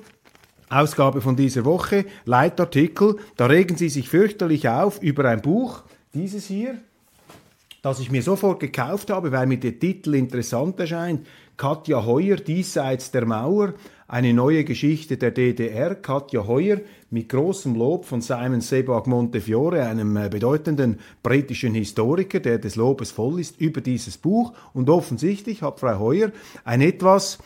Ausgabe 0.69 1.21
von 1.21 1.37
dieser 1.37 1.63
Woche, 1.63 2.05
Leitartikel, 2.25 3.15
da 3.37 3.45
regen 3.45 3.77
sie 3.77 3.87
sich 3.87 4.09
fürchterlich 4.09 4.67
auf 4.67 5.01
über 5.01 5.23
ein 5.25 5.41
Buch, 5.41 5.83
dieses 6.13 6.47
hier, 6.47 6.75
das 7.87 8.01
ich 8.01 8.11
mir 8.11 8.21
sofort 8.21 8.59
gekauft 8.59 9.09
habe, 9.09 9.31
weil 9.31 9.47
mir 9.47 9.57
der 9.57 9.79
Titel 9.79 10.15
interessant 10.15 10.77
erscheint. 10.79 11.25
Katja 11.55 12.05
Heuer, 12.05 12.35
Diesseits 12.35 13.11
der 13.11 13.25
Mauer, 13.25 13.75
eine 14.09 14.33
neue 14.33 14.65
Geschichte 14.65 15.15
der 15.15 15.31
DDR. 15.31 15.95
Katja 15.95 16.45
Heuer 16.45 16.81
mit 17.09 17.29
großem 17.29 17.75
Lob 17.75 18.03
von 18.03 18.19
Simon 18.19 18.59
Sebag 18.59 19.07
Montefiore, 19.07 19.87
einem 19.87 20.17
äh, 20.17 20.27
bedeutenden 20.27 20.99
britischen 21.23 21.73
Historiker, 21.75 22.41
der 22.41 22.59
des 22.59 22.75
Lobes 22.75 23.11
voll 23.11 23.39
ist 23.39 23.61
über 23.61 23.79
dieses 23.79 24.17
Buch. 24.17 24.51
Und 24.73 24.89
offensichtlich 24.89 25.61
hat 25.61 25.79
Frau 25.79 25.97
Heuer 25.97 26.31
ein 26.65 26.81
etwas 26.81 27.37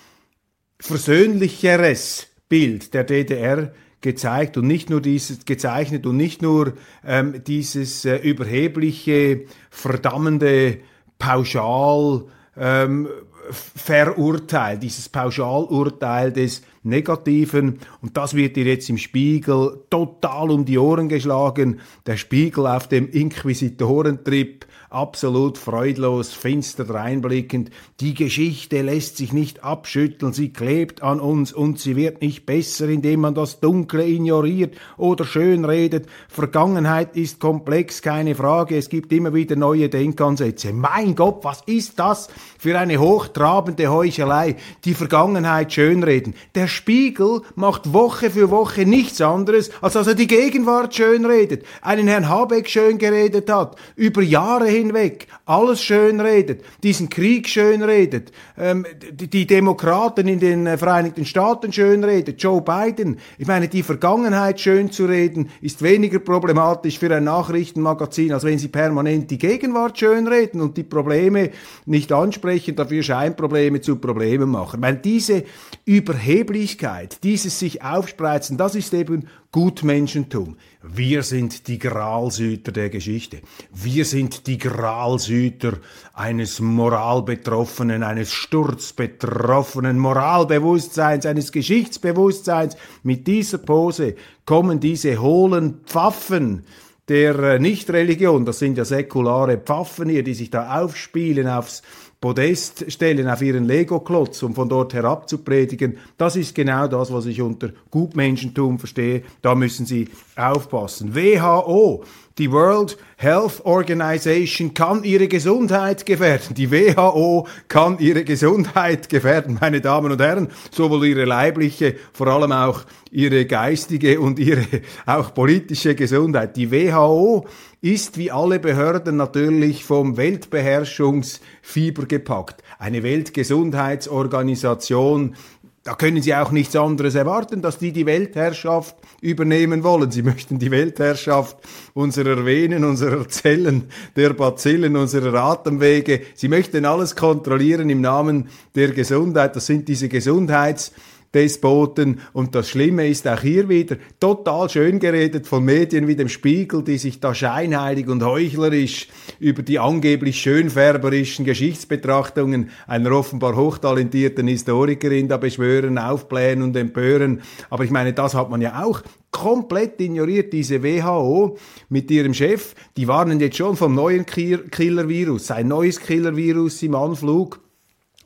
versöhnlicheres 0.80 2.28
Bild 2.50 2.96
der 2.96 3.04
DDR 3.04 3.74
gezeigt 4.02 4.58
und 4.58 4.68
nicht 4.68 4.90
nur 4.90 5.02
dieses 5.02 5.46
gezeichnet 5.46 6.06
und 6.06 6.18
nicht 6.18 6.42
nur 6.42 6.74
ähm, 7.06 7.44
dieses 7.46 8.06
äh, 8.06 8.18
überhebliche, 8.18 9.46
verdammende 9.70 10.80
Pauschal 11.20 12.26
ähm, 12.58 13.08
Verurteil, 13.52 14.78
dieses 14.78 15.10
Pauschalurteil 15.10 16.32
des 16.32 16.62
Negativen. 16.84 17.80
Und 18.02 18.16
das 18.18 18.34
wird 18.34 18.56
dir 18.56 18.66
jetzt 18.66 18.90
im 18.90 18.98
Spiegel 18.98 19.84
total 19.90 20.52
um 20.52 20.66
die 20.66 20.78
Ohren 20.78 21.10
geschlagen. 21.10 21.80
Der 22.06 22.18
Spiegel 22.18 22.68
auf 22.68 22.88
dem 22.88 23.10
Inquisitorentrip 23.10 24.66
absolut 24.92 25.58
freudlos, 25.58 26.34
finster 26.34 26.90
reinblickend. 26.90 27.72
Die 28.02 28.14
Geschichte 28.14 28.82
lässt 28.82 29.16
sich 29.16 29.32
nicht 29.32 29.64
abschütteln, 29.64 30.34
sie 30.34 30.52
klebt 30.52 31.02
an 31.02 31.22
uns 31.22 31.54
und 31.54 31.80
sie 31.80 31.96
wird 31.96 32.22
nicht 32.22 32.46
besser, 32.46 32.90
indem 32.90 33.22
man 33.22 33.34
das 33.34 33.62
Dunkle 33.62 34.06
ignoriert 34.06 34.76
oder 34.98 35.24
schönredet. 35.24 36.08
Vergangenheit 36.28 37.16
ist 37.16 37.40
komplex, 37.40 38.02
keine 38.02 38.36
Frage, 38.36 38.76
es 38.76 38.90
gibt 38.90 39.14
immer 39.14 39.34
wieder 39.34 39.56
neue 39.56 39.88
Denkansätze. 39.88 40.74
Mein 40.74 41.16
Gott, 41.16 41.44
was 41.44 41.62
ist 41.66 41.98
das 41.98 42.28
für 42.60 42.78
eine 42.78 43.00
hochtrabende 43.00 43.88
Heuchelei? 43.88 44.58
Die 44.84 44.94
Vergangenheit 44.94 45.72
schönreden. 45.72 46.34
Der 46.54 46.68
Spiegel 46.68 47.44
macht 47.56 47.94
Woche 47.94 48.30
für 48.30 48.50
Woche 48.52 48.86
nichts 48.86 49.22
anderes, 49.22 49.72
als 49.82 49.94
dass 49.94 50.08
er 50.08 50.16
die 50.16 50.28
Gegenwart 50.28 50.94
schönredet, 50.94 51.64
einen 51.82 52.10
Herrn 52.10 52.28
Habeck 52.28 52.68
schön 52.68 52.98
geredet 52.98 53.50
hat, 53.50 53.78
über 53.96 54.22
Jahre 54.22 54.68
hin 54.68 54.81
hinweg 54.82 55.28
alles 55.46 55.82
schön 55.82 56.20
redet, 56.20 56.64
diesen 56.84 57.10
Krieg 57.10 57.48
schön 57.48 57.82
redet, 57.84 58.32
ähm, 58.58 58.86
die, 59.12 59.46
Demokraten 59.46 60.28
in 60.28 60.40
den 60.40 60.68
äh, 60.68 60.78
Vereinigten 60.78 61.26
Staaten 61.26 61.72
schön 61.72 62.04
redet, 62.04 62.42
Joe 62.42 62.62
Biden. 62.62 63.18
Ich 63.38 63.48
meine, 63.48 63.68
die 63.68 63.84
Vergangenheit 63.84 64.60
schön 64.60 64.92
zu 64.92 65.06
reden, 65.06 65.50
ist 65.62 65.82
weniger 65.82 66.20
problematisch 66.20 67.00
für 67.00 67.16
ein 67.16 67.24
Nachrichtenmagazin, 67.24 68.34
als 68.34 68.44
wenn 68.44 68.60
sie 68.60 68.68
permanent 68.68 69.30
die 69.32 69.38
Gegenwart 69.38 69.98
schön 69.98 70.28
reden 70.28 70.62
und 70.62 70.78
die 70.78 70.84
Probleme 70.84 71.52
nicht 71.86 72.12
ansprechen, 72.12 72.76
dafür 72.76 73.04
Scheinprobleme 73.04 73.82
zu 73.82 73.98
Problemen 73.98 74.50
machen. 74.50 74.78
Ich 74.78 74.82
meine, 74.82 74.98
diese 74.98 75.44
Überheblichkeit, 75.86 77.24
dieses 77.24 77.60
sich 77.60 77.84
aufspreizen, 77.84 78.58
das 78.58 78.76
ist 78.76 78.94
eben 78.94 79.28
Gutmenschentum. 79.54 80.56
Wir 80.82 81.24
sind 81.24 81.68
die 81.68 81.78
Gralsüter 81.78 82.72
der 82.72 82.90
Geschichte. 82.90 83.42
Wir 83.74 84.06
sind 84.06 84.48
die 84.48 84.58
Gralsüter 84.58 85.74
eines 86.14 86.62
Moralbetroffenen, 86.62 88.02
eines 88.02 88.32
Sturzbetroffenen 88.32 90.00
Moralbewusstseins, 90.00 91.26
eines 91.26 91.52
Geschichtsbewusstseins. 91.52 92.78
Mit 93.04 93.28
dieser 93.28 93.58
Pose 93.58 94.16
kommen 94.46 94.80
diese 94.80 95.22
hohlen 95.22 95.82
Pfaffen 95.86 96.64
der 97.10 97.38
äh, 97.40 97.60
Nichtreligion, 97.60 98.46
das 98.46 98.60
sind 98.60 98.78
ja 98.78 98.86
säkulare 98.86 99.58
Pfaffen 99.58 100.08
hier, 100.08 100.24
die 100.24 100.34
sich 100.34 100.50
da 100.50 100.82
aufspielen 100.82 101.46
aufs 101.46 101.82
Podest 102.22 102.92
stellen 102.92 103.28
auf 103.28 103.42
ihren 103.42 103.66
Lego-Klotz, 103.66 104.44
um 104.44 104.54
von 104.54 104.70
dort 104.70 104.94
herab 104.94 105.28
zu 105.28 105.40
predigen. 105.40 105.98
Das 106.20 106.36
ist 106.36 106.54
genau 106.54 106.88
das, 106.88 107.12
was 107.12 107.26
ich 107.26 107.42
unter 107.42 107.72
Gutmenschentum 107.90 108.78
verstehe. 108.78 109.24
Da 109.42 109.56
müssen 109.56 109.88
Sie 109.88 110.08
aufpassen. 110.36 111.16
WHO, 111.16 112.04
die 112.38 112.52
World 112.52 112.96
Health 113.18 113.66
Organization 113.66 114.76
kann 114.76 115.04
ihre 115.04 115.28
Gesundheit 115.28 116.06
gefährden. 116.06 116.54
Die 116.54 116.72
WHO 116.72 117.48
kann 117.68 117.98
ihre 117.98 118.24
Gesundheit 118.24 119.10
gefährden, 119.10 119.58
meine 119.60 119.82
Damen 119.82 120.12
und 120.12 120.22
Herren, 120.22 120.50
sowohl 120.70 121.08
ihre 121.08 121.26
leibliche, 121.26 121.96
vor 122.14 122.28
allem 122.28 122.52
auch 122.52 122.84
ihre 123.12 123.46
geistige 123.46 124.22
und 124.22 124.38
ihre 124.38 124.66
auch 125.08 125.34
politische 125.34 125.96
Gesundheit. 125.96 126.56
Die 126.56 126.72
WHO 126.72 127.48
ist 127.82 128.18
wie 128.18 128.32
alle 128.32 128.60
Behörden 128.60 129.18
natürlich 129.18 129.84
vom 129.84 130.16
Weltbeherrschungsfieber 130.16 132.06
gepackt. 132.06 132.62
Eine 132.78 133.02
Weltgesundheitsorganisation, 133.02 135.36
da 135.84 135.96
können 135.96 136.22
Sie 136.22 136.36
auch 136.36 136.52
nichts 136.52 136.76
anderes 136.76 137.16
erwarten, 137.16 137.64
dass 137.64 137.80
die 137.80 137.92
die 137.92 138.06
Weltherrschaft 138.06 138.96
übernehmen 139.20 139.84
wollen. 139.84 140.12
Sie 140.12 140.22
möchten 140.22 140.60
die 140.60 140.70
Weltherrschaft 140.70 141.58
unserer 141.96 142.46
Venen, 142.46 142.84
unserer 142.84 143.28
Zellen, 143.28 143.86
der 144.16 144.34
Bazillen, 144.34 144.96
unserer 144.96 145.42
Atemwege. 145.42 146.22
Sie 146.36 146.50
möchten 146.50 146.86
alles 146.86 147.16
kontrollieren 147.16 147.90
im 147.90 148.02
Namen 148.02 148.50
der 148.76 148.92
Gesundheit. 148.92 149.56
Das 149.56 149.66
sind 149.66 149.88
diese 149.88 150.08
Gesundheits- 150.08 150.92
Despoten. 151.34 152.20
Und 152.34 152.56
das 152.56 152.70
Schlimme 152.70 153.08
ist 153.08 153.28
auch 153.28 153.40
hier 153.40 153.70
wieder 153.70 153.98
total 154.20 154.70
schön 154.70 155.00
geredet 155.00 155.48
von 155.48 155.64
Medien 155.64 156.08
wie 156.08 156.16
dem 156.16 156.30
Spiegel, 156.30 156.84
die 156.84 156.98
sich 156.98 157.20
da 157.20 157.34
scheinheilig 157.34 158.08
und 158.08 158.24
heuchlerisch 158.24 159.08
über 159.40 159.64
die 159.64 159.80
angeblich 159.80 160.40
schönfärberischen 160.42 161.46
Geschichtsbetrachtungen 161.46 162.70
einer 162.88 163.12
offenbar 163.12 163.56
hochtalentierten 163.56 164.48
Historikerin 164.48 165.28
da 165.28 165.38
beschwören, 165.38 165.98
aufblähen 165.98 166.62
und 166.62 166.76
empören. 166.76 167.42
Aber 167.70 167.84
ich 167.84 167.92
meine, 167.92 168.14
das 168.14 168.34
hat 168.34 168.50
man 168.50 168.62
ja 168.62 168.84
auch 168.84 169.02
komplett 169.32 170.00
ignoriert, 170.02 170.52
diese 170.54 170.84
WHO 170.84 171.58
mit 171.90 172.12
ihrem 172.12 172.34
Chef. 172.34 172.76
Die 172.98 173.08
warnen 173.08 173.40
jetzt 173.40 173.58
schon 173.58 173.78
vom 173.78 173.96
neuen 173.96 174.26
Killer-Virus, 174.26 175.52
ein 175.52 175.70
neues 175.70 176.00
Killer-Virus 176.00 176.84
im 176.84 176.96
Anflug 176.96 177.60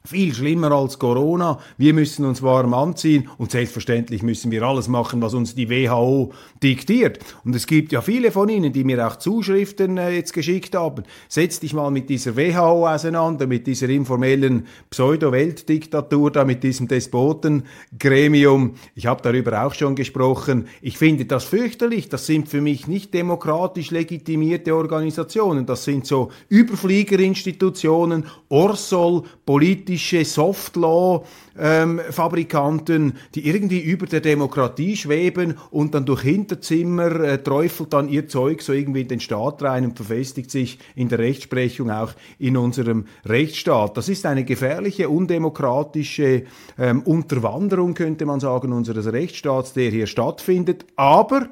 viel 0.05 0.33
schlimmer 0.33 0.71
als 0.71 0.99
Corona. 0.99 1.59
Wir 1.77 1.93
müssen 1.93 2.25
uns 2.25 2.41
warm 2.41 2.73
anziehen 2.73 3.29
und 3.37 3.51
selbstverständlich 3.51 4.23
müssen 4.23 4.51
wir 4.51 4.63
alles 4.63 4.87
machen, 4.87 5.21
was 5.21 5.33
uns 5.33 5.55
die 5.55 5.69
WHO 5.69 6.31
diktiert. 6.61 7.19
Und 7.43 7.55
es 7.55 7.67
gibt 7.67 7.91
ja 7.91 8.01
viele 8.01 8.31
von 8.31 8.49
Ihnen, 8.49 8.71
die 8.71 8.83
mir 8.83 9.05
auch 9.07 9.17
Zuschriften 9.17 9.97
äh, 9.97 10.11
jetzt 10.11 10.33
geschickt 10.33 10.75
haben. 10.75 11.03
Setz 11.27 11.59
dich 11.59 11.73
mal 11.73 11.89
mit 11.91 12.09
dieser 12.09 12.37
WHO 12.37 12.87
auseinander, 12.87 13.47
mit 13.47 13.67
dieser 13.67 13.89
informellen 13.89 14.67
Pseudo-Weltdiktatur, 14.89 16.31
da 16.31 16.45
mit 16.45 16.63
diesem 16.63 16.87
Despotengremium. 16.87 18.75
Ich 18.93 19.07
habe 19.07 19.21
darüber 19.21 19.65
auch 19.65 19.73
schon 19.73 19.95
gesprochen. 19.95 20.67
Ich 20.81 20.97
finde 20.97 21.25
das 21.25 21.45
fürchterlich. 21.45 22.09
Das 22.09 22.25
sind 22.25 22.47
für 22.47 22.61
mich 22.61 22.87
nicht 22.87 23.13
demokratisch 23.13 23.91
legitimierte 23.91 24.75
Organisationen. 24.75 25.65
Das 25.65 25.83
sind 25.83 26.05
so 26.05 26.31
Überfliegerinstitutionen, 26.49 28.25
Orsol, 28.49 29.23
politisch 29.45 29.94
politische 29.95 30.25
Softlaw-Fabrikanten, 30.25 33.03
ähm, 33.03 33.13
die 33.33 33.47
irgendwie 33.47 33.79
über 33.79 34.07
der 34.07 34.19
Demokratie 34.19 34.97
schweben 34.97 35.53
und 35.71 35.95
dann 35.95 36.05
durch 36.05 36.21
Hinterzimmer 36.21 37.17
äh, 37.21 37.41
träufelt 37.41 37.93
dann 37.93 38.09
ihr 38.09 38.27
Zeug 38.27 38.61
so 38.61 38.73
irgendwie 38.73 38.99
in 39.01 39.07
den 39.07 39.21
Staat 39.21 39.63
rein 39.63 39.85
und 39.85 39.95
verfestigt 39.95 40.51
sich 40.51 40.79
in 40.95 41.07
der 41.07 41.19
Rechtsprechung 41.19 41.91
auch 41.91 42.11
in 42.39 42.57
unserem 42.57 43.05
Rechtsstaat. 43.25 43.95
Das 43.95 44.09
ist 44.09 44.25
eine 44.25 44.43
gefährliche, 44.43 45.07
undemokratische 45.07 46.43
ähm, 46.77 47.03
Unterwanderung, 47.03 47.93
könnte 47.93 48.25
man 48.25 48.41
sagen, 48.41 48.73
unseres 48.73 49.09
Rechtsstaats, 49.11 49.73
der 49.73 49.91
hier 49.91 50.07
stattfindet. 50.07 50.85
Aber 50.97 51.47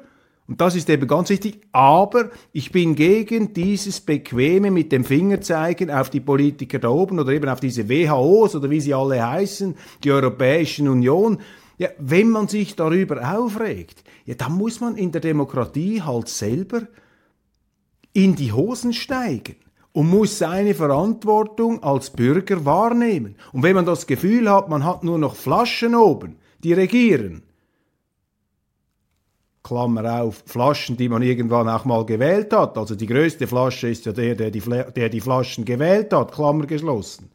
und 0.46 0.60
das 0.60 0.74
ist 0.74 0.90
eben 0.90 1.08
ganz 1.08 1.30
wichtig. 1.30 1.60
Aber 1.72 2.30
ich 2.52 2.70
bin 2.70 2.94
gegen 2.94 3.54
dieses 3.54 4.00
Bequeme 4.00 4.70
mit 4.70 4.92
dem 4.92 5.04
Fingerzeigen 5.04 5.90
auf 5.90 6.10
die 6.10 6.20
Politiker 6.20 6.78
da 6.78 6.88
oben 6.88 7.18
oder 7.18 7.32
eben 7.32 7.48
auf 7.48 7.60
diese 7.60 7.88
WHOs 7.88 8.54
oder 8.54 8.68
wie 8.68 8.80
sie 8.80 8.92
alle 8.92 9.26
heißen, 9.26 9.74
die 10.02 10.12
Europäischen 10.12 10.88
Union. 10.88 11.38
Ja, 11.78 11.88
wenn 11.98 12.28
man 12.28 12.48
sich 12.48 12.76
darüber 12.76 13.36
aufregt, 13.36 14.04
ja, 14.26 14.34
dann 14.34 14.52
muss 14.52 14.80
man 14.80 14.96
in 14.96 15.12
der 15.12 15.22
Demokratie 15.22 16.02
halt 16.02 16.28
selber 16.28 16.82
in 18.12 18.36
die 18.36 18.52
Hosen 18.52 18.92
steigen 18.92 19.56
und 19.92 20.10
muss 20.10 20.38
seine 20.38 20.74
Verantwortung 20.74 21.82
als 21.82 22.10
Bürger 22.10 22.64
wahrnehmen. 22.64 23.36
Und 23.52 23.62
wenn 23.62 23.74
man 23.74 23.86
das 23.86 24.06
Gefühl 24.06 24.50
hat, 24.50 24.68
man 24.68 24.84
hat 24.84 25.04
nur 25.04 25.18
noch 25.18 25.36
Flaschen 25.36 25.94
oben, 25.94 26.36
die 26.62 26.74
regieren, 26.74 27.43
Klammer 29.64 30.20
auf, 30.20 30.42
Flaschen, 30.44 30.98
die 30.98 31.08
man 31.08 31.22
irgendwann 31.22 31.70
auch 31.70 31.86
mal 31.86 32.04
gewählt 32.04 32.52
hat. 32.52 32.76
Also 32.76 32.94
die 32.94 33.06
größte 33.06 33.46
Flasche 33.46 33.88
ist 33.88 34.04
ja 34.04 34.12
der, 34.12 34.34
der 34.34 34.50
die, 34.50 34.60
der 34.60 35.08
die 35.08 35.20
Flaschen 35.22 35.64
gewählt 35.64 36.12
hat, 36.12 36.32
Klammer 36.32 36.66
geschlossen. 36.66 37.30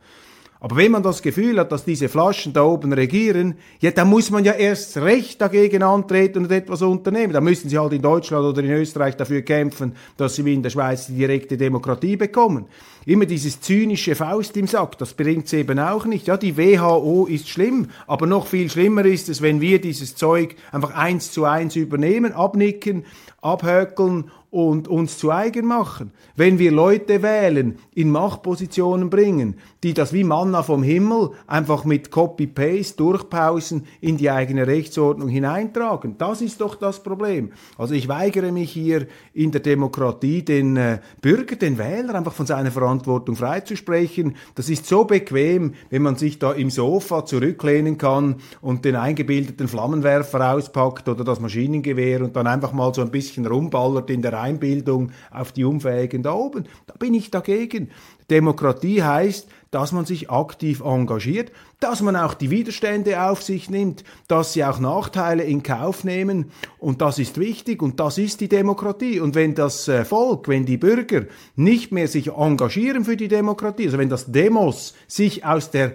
Aber 0.61 0.75
wenn 0.75 0.91
man 0.91 1.03
das 1.03 1.21
Gefühl 1.21 1.57
hat, 1.57 1.71
dass 1.71 1.85
diese 1.85 2.09
Flaschen 2.09 2.51
da 2.51 2.63
oben 2.63 2.91
regieren, 2.91 3.55
ja, 3.79 3.91
dann 3.91 4.09
muss 4.09 4.29
man 4.29 4.43
ja 4.43 4.51
erst 4.51 4.97
recht 4.97 5.39
dagegen 5.39 5.83
antreten 5.83 6.39
und 6.39 6.51
etwas 6.51 6.81
unternehmen. 6.81 7.31
Da 7.31 7.39
müssen 7.39 7.69
sie 7.69 7.77
halt 7.77 7.93
in 7.93 8.01
Deutschland 8.01 8.43
oder 8.43 8.61
in 8.61 8.69
Österreich 8.69 9.15
dafür 9.15 9.41
kämpfen, 9.41 9.93
dass 10.17 10.35
sie 10.35 10.43
wie 10.43 10.53
in 10.53 10.61
der 10.61 10.69
Schweiz 10.69 11.07
die 11.07 11.13
direkte 11.13 11.55
Demokratie 11.55 12.17
bekommen. 12.17 12.65
Immer 13.05 13.25
dieses 13.25 13.61
zynische 13.61 14.15
Faust 14.15 14.57
im 14.57 14.67
Sack, 14.67 14.97
das 14.97 15.13
bringt's 15.13 15.53
eben 15.53 15.79
auch 15.79 16.05
nicht. 16.05 16.27
Ja, 16.27 16.35
die 16.35 16.57
WHO 16.57 17.27
ist 17.27 17.47
schlimm, 17.47 17.87
aber 18.05 18.27
noch 18.27 18.45
viel 18.45 18.69
schlimmer 18.69 19.05
ist 19.05 19.29
es, 19.29 19.41
wenn 19.41 19.61
wir 19.61 19.79
dieses 19.79 20.15
Zeug 20.15 20.57
einfach 20.73 20.93
eins 20.93 21.31
zu 21.31 21.45
eins 21.45 21.77
übernehmen, 21.77 22.33
abnicken, 22.33 23.05
abhökeln 23.41 24.29
und 24.51 24.87
uns 24.87 25.19
zu 25.19 25.31
eigen 25.31 25.65
machen. 25.65 26.11
Wenn 26.35 26.57
wir 26.57 26.71
Leute 26.71 27.21
wählen, 27.21 27.77
in 27.93 28.09
Machtpositionen 28.09 29.09
bringen, 29.09 29.55
die 29.83 29.93
das 29.93 30.11
wie 30.11 30.23
Manna 30.23 30.63
vom 30.63 30.81
Himmel 30.81 31.31
einfach 31.45 31.85
mit 31.85 32.09
Copy-Paste 32.09 32.97
durchpausen 32.97 33.85
in 34.01 34.17
die 34.17 34.31
eigene 34.31 34.65
Rechtsordnung 34.65 35.29
hineintragen. 35.29 36.15
Das 36.17 36.41
ist 36.41 36.61
doch 36.61 36.75
das 36.75 37.03
Problem. 37.03 37.51
Also 37.77 37.93
ich 37.93 38.07
weigere 38.07 38.51
mich 38.51 38.71
hier 38.71 39.07
in 39.33 39.51
der 39.51 39.61
Demokratie 39.61 40.43
den 40.43 40.77
äh, 40.77 40.99
Bürger, 41.21 41.55
den 41.55 41.77
Wähler 41.77 42.15
einfach 42.15 42.33
von 42.33 42.47
seiner 42.47 42.71
Verantwortung 42.71 43.35
freizusprechen. 43.35 44.35
Das 44.55 44.69
ist 44.69 44.87
so 44.87 45.05
bequem, 45.05 45.75
wenn 45.91 46.01
man 46.01 46.15
sich 46.15 46.39
da 46.39 46.53
im 46.53 46.71
Sofa 46.71 47.25
zurücklehnen 47.25 47.97
kann 47.97 48.37
und 48.61 48.83
den 48.83 48.95
eingebildeten 48.95 49.67
Flammenwerfer 49.67 50.53
auspackt 50.53 51.07
oder 51.07 51.23
das 51.23 51.39
Maschinengewehr 51.39 52.23
und 52.23 52.35
dann 52.35 52.47
einfach 52.47 52.73
mal 52.73 52.93
so 52.93 53.01
ein 53.01 53.11
bisschen 53.11 53.45
rumballert 53.45 54.09
in 54.09 54.21
der 54.21 54.38
Einbildung 54.39 55.11
auf 55.31 55.51
die 55.51 55.65
Unfähigen 55.65 56.23
da 56.23 56.33
oben. 56.33 56.65
Da 56.87 56.95
bin 56.97 57.13
ich 57.13 57.31
dagegen. 57.31 57.89
Demokratie 58.29 59.03
heißt, 59.03 59.47
dass 59.71 59.91
man 59.91 60.05
sich 60.05 60.29
aktiv 60.29 60.81
engagiert, 60.81 61.51
dass 61.79 62.01
man 62.01 62.15
auch 62.15 62.33
die 62.33 62.49
Widerstände 62.49 63.21
auf 63.23 63.43
sich 63.43 63.69
nimmt, 63.69 64.03
dass 64.27 64.53
sie 64.53 64.63
auch 64.63 64.79
Nachteile 64.79 65.43
in 65.43 65.63
Kauf 65.63 66.03
nehmen 66.03 66.51
und 66.79 67.01
das 67.01 67.19
ist 67.19 67.39
wichtig 67.39 67.81
und 67.81 67.99
das 67.99 68.17
ist 68.17 68.41
die 68.41 68.49
Demokratie. 68.49 69.19
Und 69.19 69.35
wenn 69.35 69.55
das 69.55 69.87
äh, 69.87 70.05
Volk, 70.05 70.47
wenn 70.47 70.65
die 70.65 70.77
Bürger 70.77 71.25
nicht 71.55 71.91
mehr 71.91 72.07
sich 72.07 72.31
engagieren 72.31 73.05
für 73.05 73.17
die 73.17 73.27
Demokratie, 73.27 73.85
also 73.85 73.97
wenn 73.97 74.09
das 74.09 74.31
Demos 74.31 74.95
sich 75.07 75.45
aus 75.45 75.71
der 75.71 75.93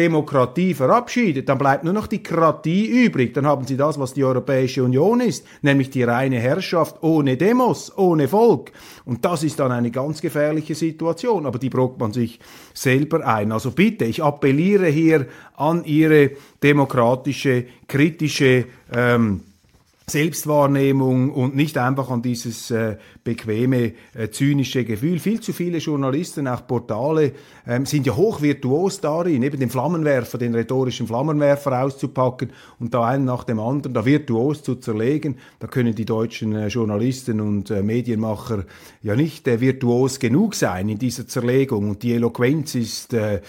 Demokratie 0.00 0.72
verabschiedet, 0.72 1.48
dann 1.48 1.58
bleibt 1.58 1.84
nur 1.84 1.92
noch 1.92 2.06
die 2.06 2.22
Kratie 2.22 2.86
übrig. 2.86 3.34
Dann 3.34 3.46
haben 3.46 3.66
Sie 3.66 3.76
das, 3.76 3.98
was 3.98 4.14
die 4.14 4.24
Europäische 4.24 4.82
Union 4.82 5.20
ist, 5.20 5.44
nämlich 5.60 5.90
die 5.90 6.02
reine 6.02 6.38
Herrschaft 6.38 7.02
ohne 7.02 7.36
Demos, 7.36 7.96
ohne 7.98 8.26
Volk. 8.26 8.72
Und 9.04 9.24
das 9.24 9.42
ist 9.42 9.60
dann 9.60 9.72
eine 9.72 9.90
ganz 9.90 10.22
gefährliche 10.22 10.74
Situation, 10.74 11.44
aber 11.44 11.58
die 11.58 11.68
brockt 11.68 12.00
man 12.00 12.12
sich 12.12 12.40
selber 12.72 13.26
ein. 13.26 13.52
Also 13.52 13.72
bitte, 13.72 14.06
ich 14.06 14.22
appelliere 14.22 14.86
hier 14.86 15.26
an 15.56 15.84
Ihre 15.84 16.30
demokratische, 16.62 17.66
kritische 17.86 18.64
ähm, 18.92 19.42
Selbstwahrnehmung 20.10 21.30
und 21.30 21.54
nicht 21.54 21.78
einfach 21.78 22.10
an 22.10 22.22
dieses 22.22 22.70
äh, 22.70 22.96
bequeme, 23.24 23.92
äh, 24.14 24.28
zynische 24.30 24.84
Gefühl. 24.84 25.18
Viel 25.18 25.40
zu 25.40 25.52
viele 25.52 25.78
Journalisten, 25.78 26.48
auch 26.48 26.66
Portale, 26.66 27.32
ähm, 27.66 27.86
sind 27.86 28.06
ja 28.06 28.16
hochvirtuos 28.16 29.00
darin, 29.00 29.42
eben 29.42 29.58
den 29.58 29.70
Flammenwerfer, 29.70 30.38
den 30.38 30.54
rhetorischen 30.54 31.06
Flammenwerfer 31.06 31.84
auszupacken 31.84 32.50
und 32.78 32.92
da 32.92 33.06
einen 33.06 33.24
nach 33.24 33.44
dem 33.44 33.60
anderen 33.60 33.94
da 33.94 34.04
virtuos 34.04 34.62
zu 34.62 34.76
zerlegen. 34.76 35.36
Da 35.60 35.66
können 35.66 35.94
die 35.94 36.04
deutschen 36.04 36.54
äh, 36.54 36.68
Journalisten 36.68 37.40
und 37.40 37.70
äh, 37.70 37.82
Medienmacher 37.82 38.64
ja 39.02 39.14
nicht 39.14 39.46
äh, 39.46 39.60
virtuos 39.60 40.18
genug 40.18 40.54
sein 40.54 40.88
in 40.88 40.98
dieser 40.98 41.26
Zerlegung 41.26 41.88
und 41.88 42.02
die 42.02 42.14
Eloquenz 42.14 42.74
ist 42.74 43.14
äh, 43.14 43.40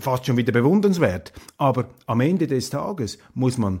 fast 0.00 0.26
schon 0.26 0.36
wieder 0.36 0.52
bewundernswert. 0.52 1.32
Aber 1.56 1.90
am 2.06 2.20
Ende 2.20 2.46
des 2.46 2.70
Tages 2.70 3.18
muss 3.34 3.56
man 3.56 3.80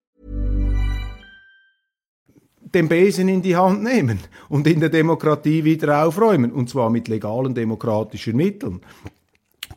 den 2.73 2.87
Besen 2.87 3.27
in 3.27 3.41
die 3.41 3.55
Hand 3.55 3.83
nehmen 3.83 4.19
und 4.49 4.67
in 4.67 4.79
der 4.79 4.89
Demokratie 4.89 5.63
wieder 5.63 6.05
aufräumen, 6.05 6.51
und 6.51 6.69
zwar 6.69 6.89
mit 6.89 7.07
legalen 7.07 7.53
demokratischen 7.53 8.35
Mitteln. 8.35 8.81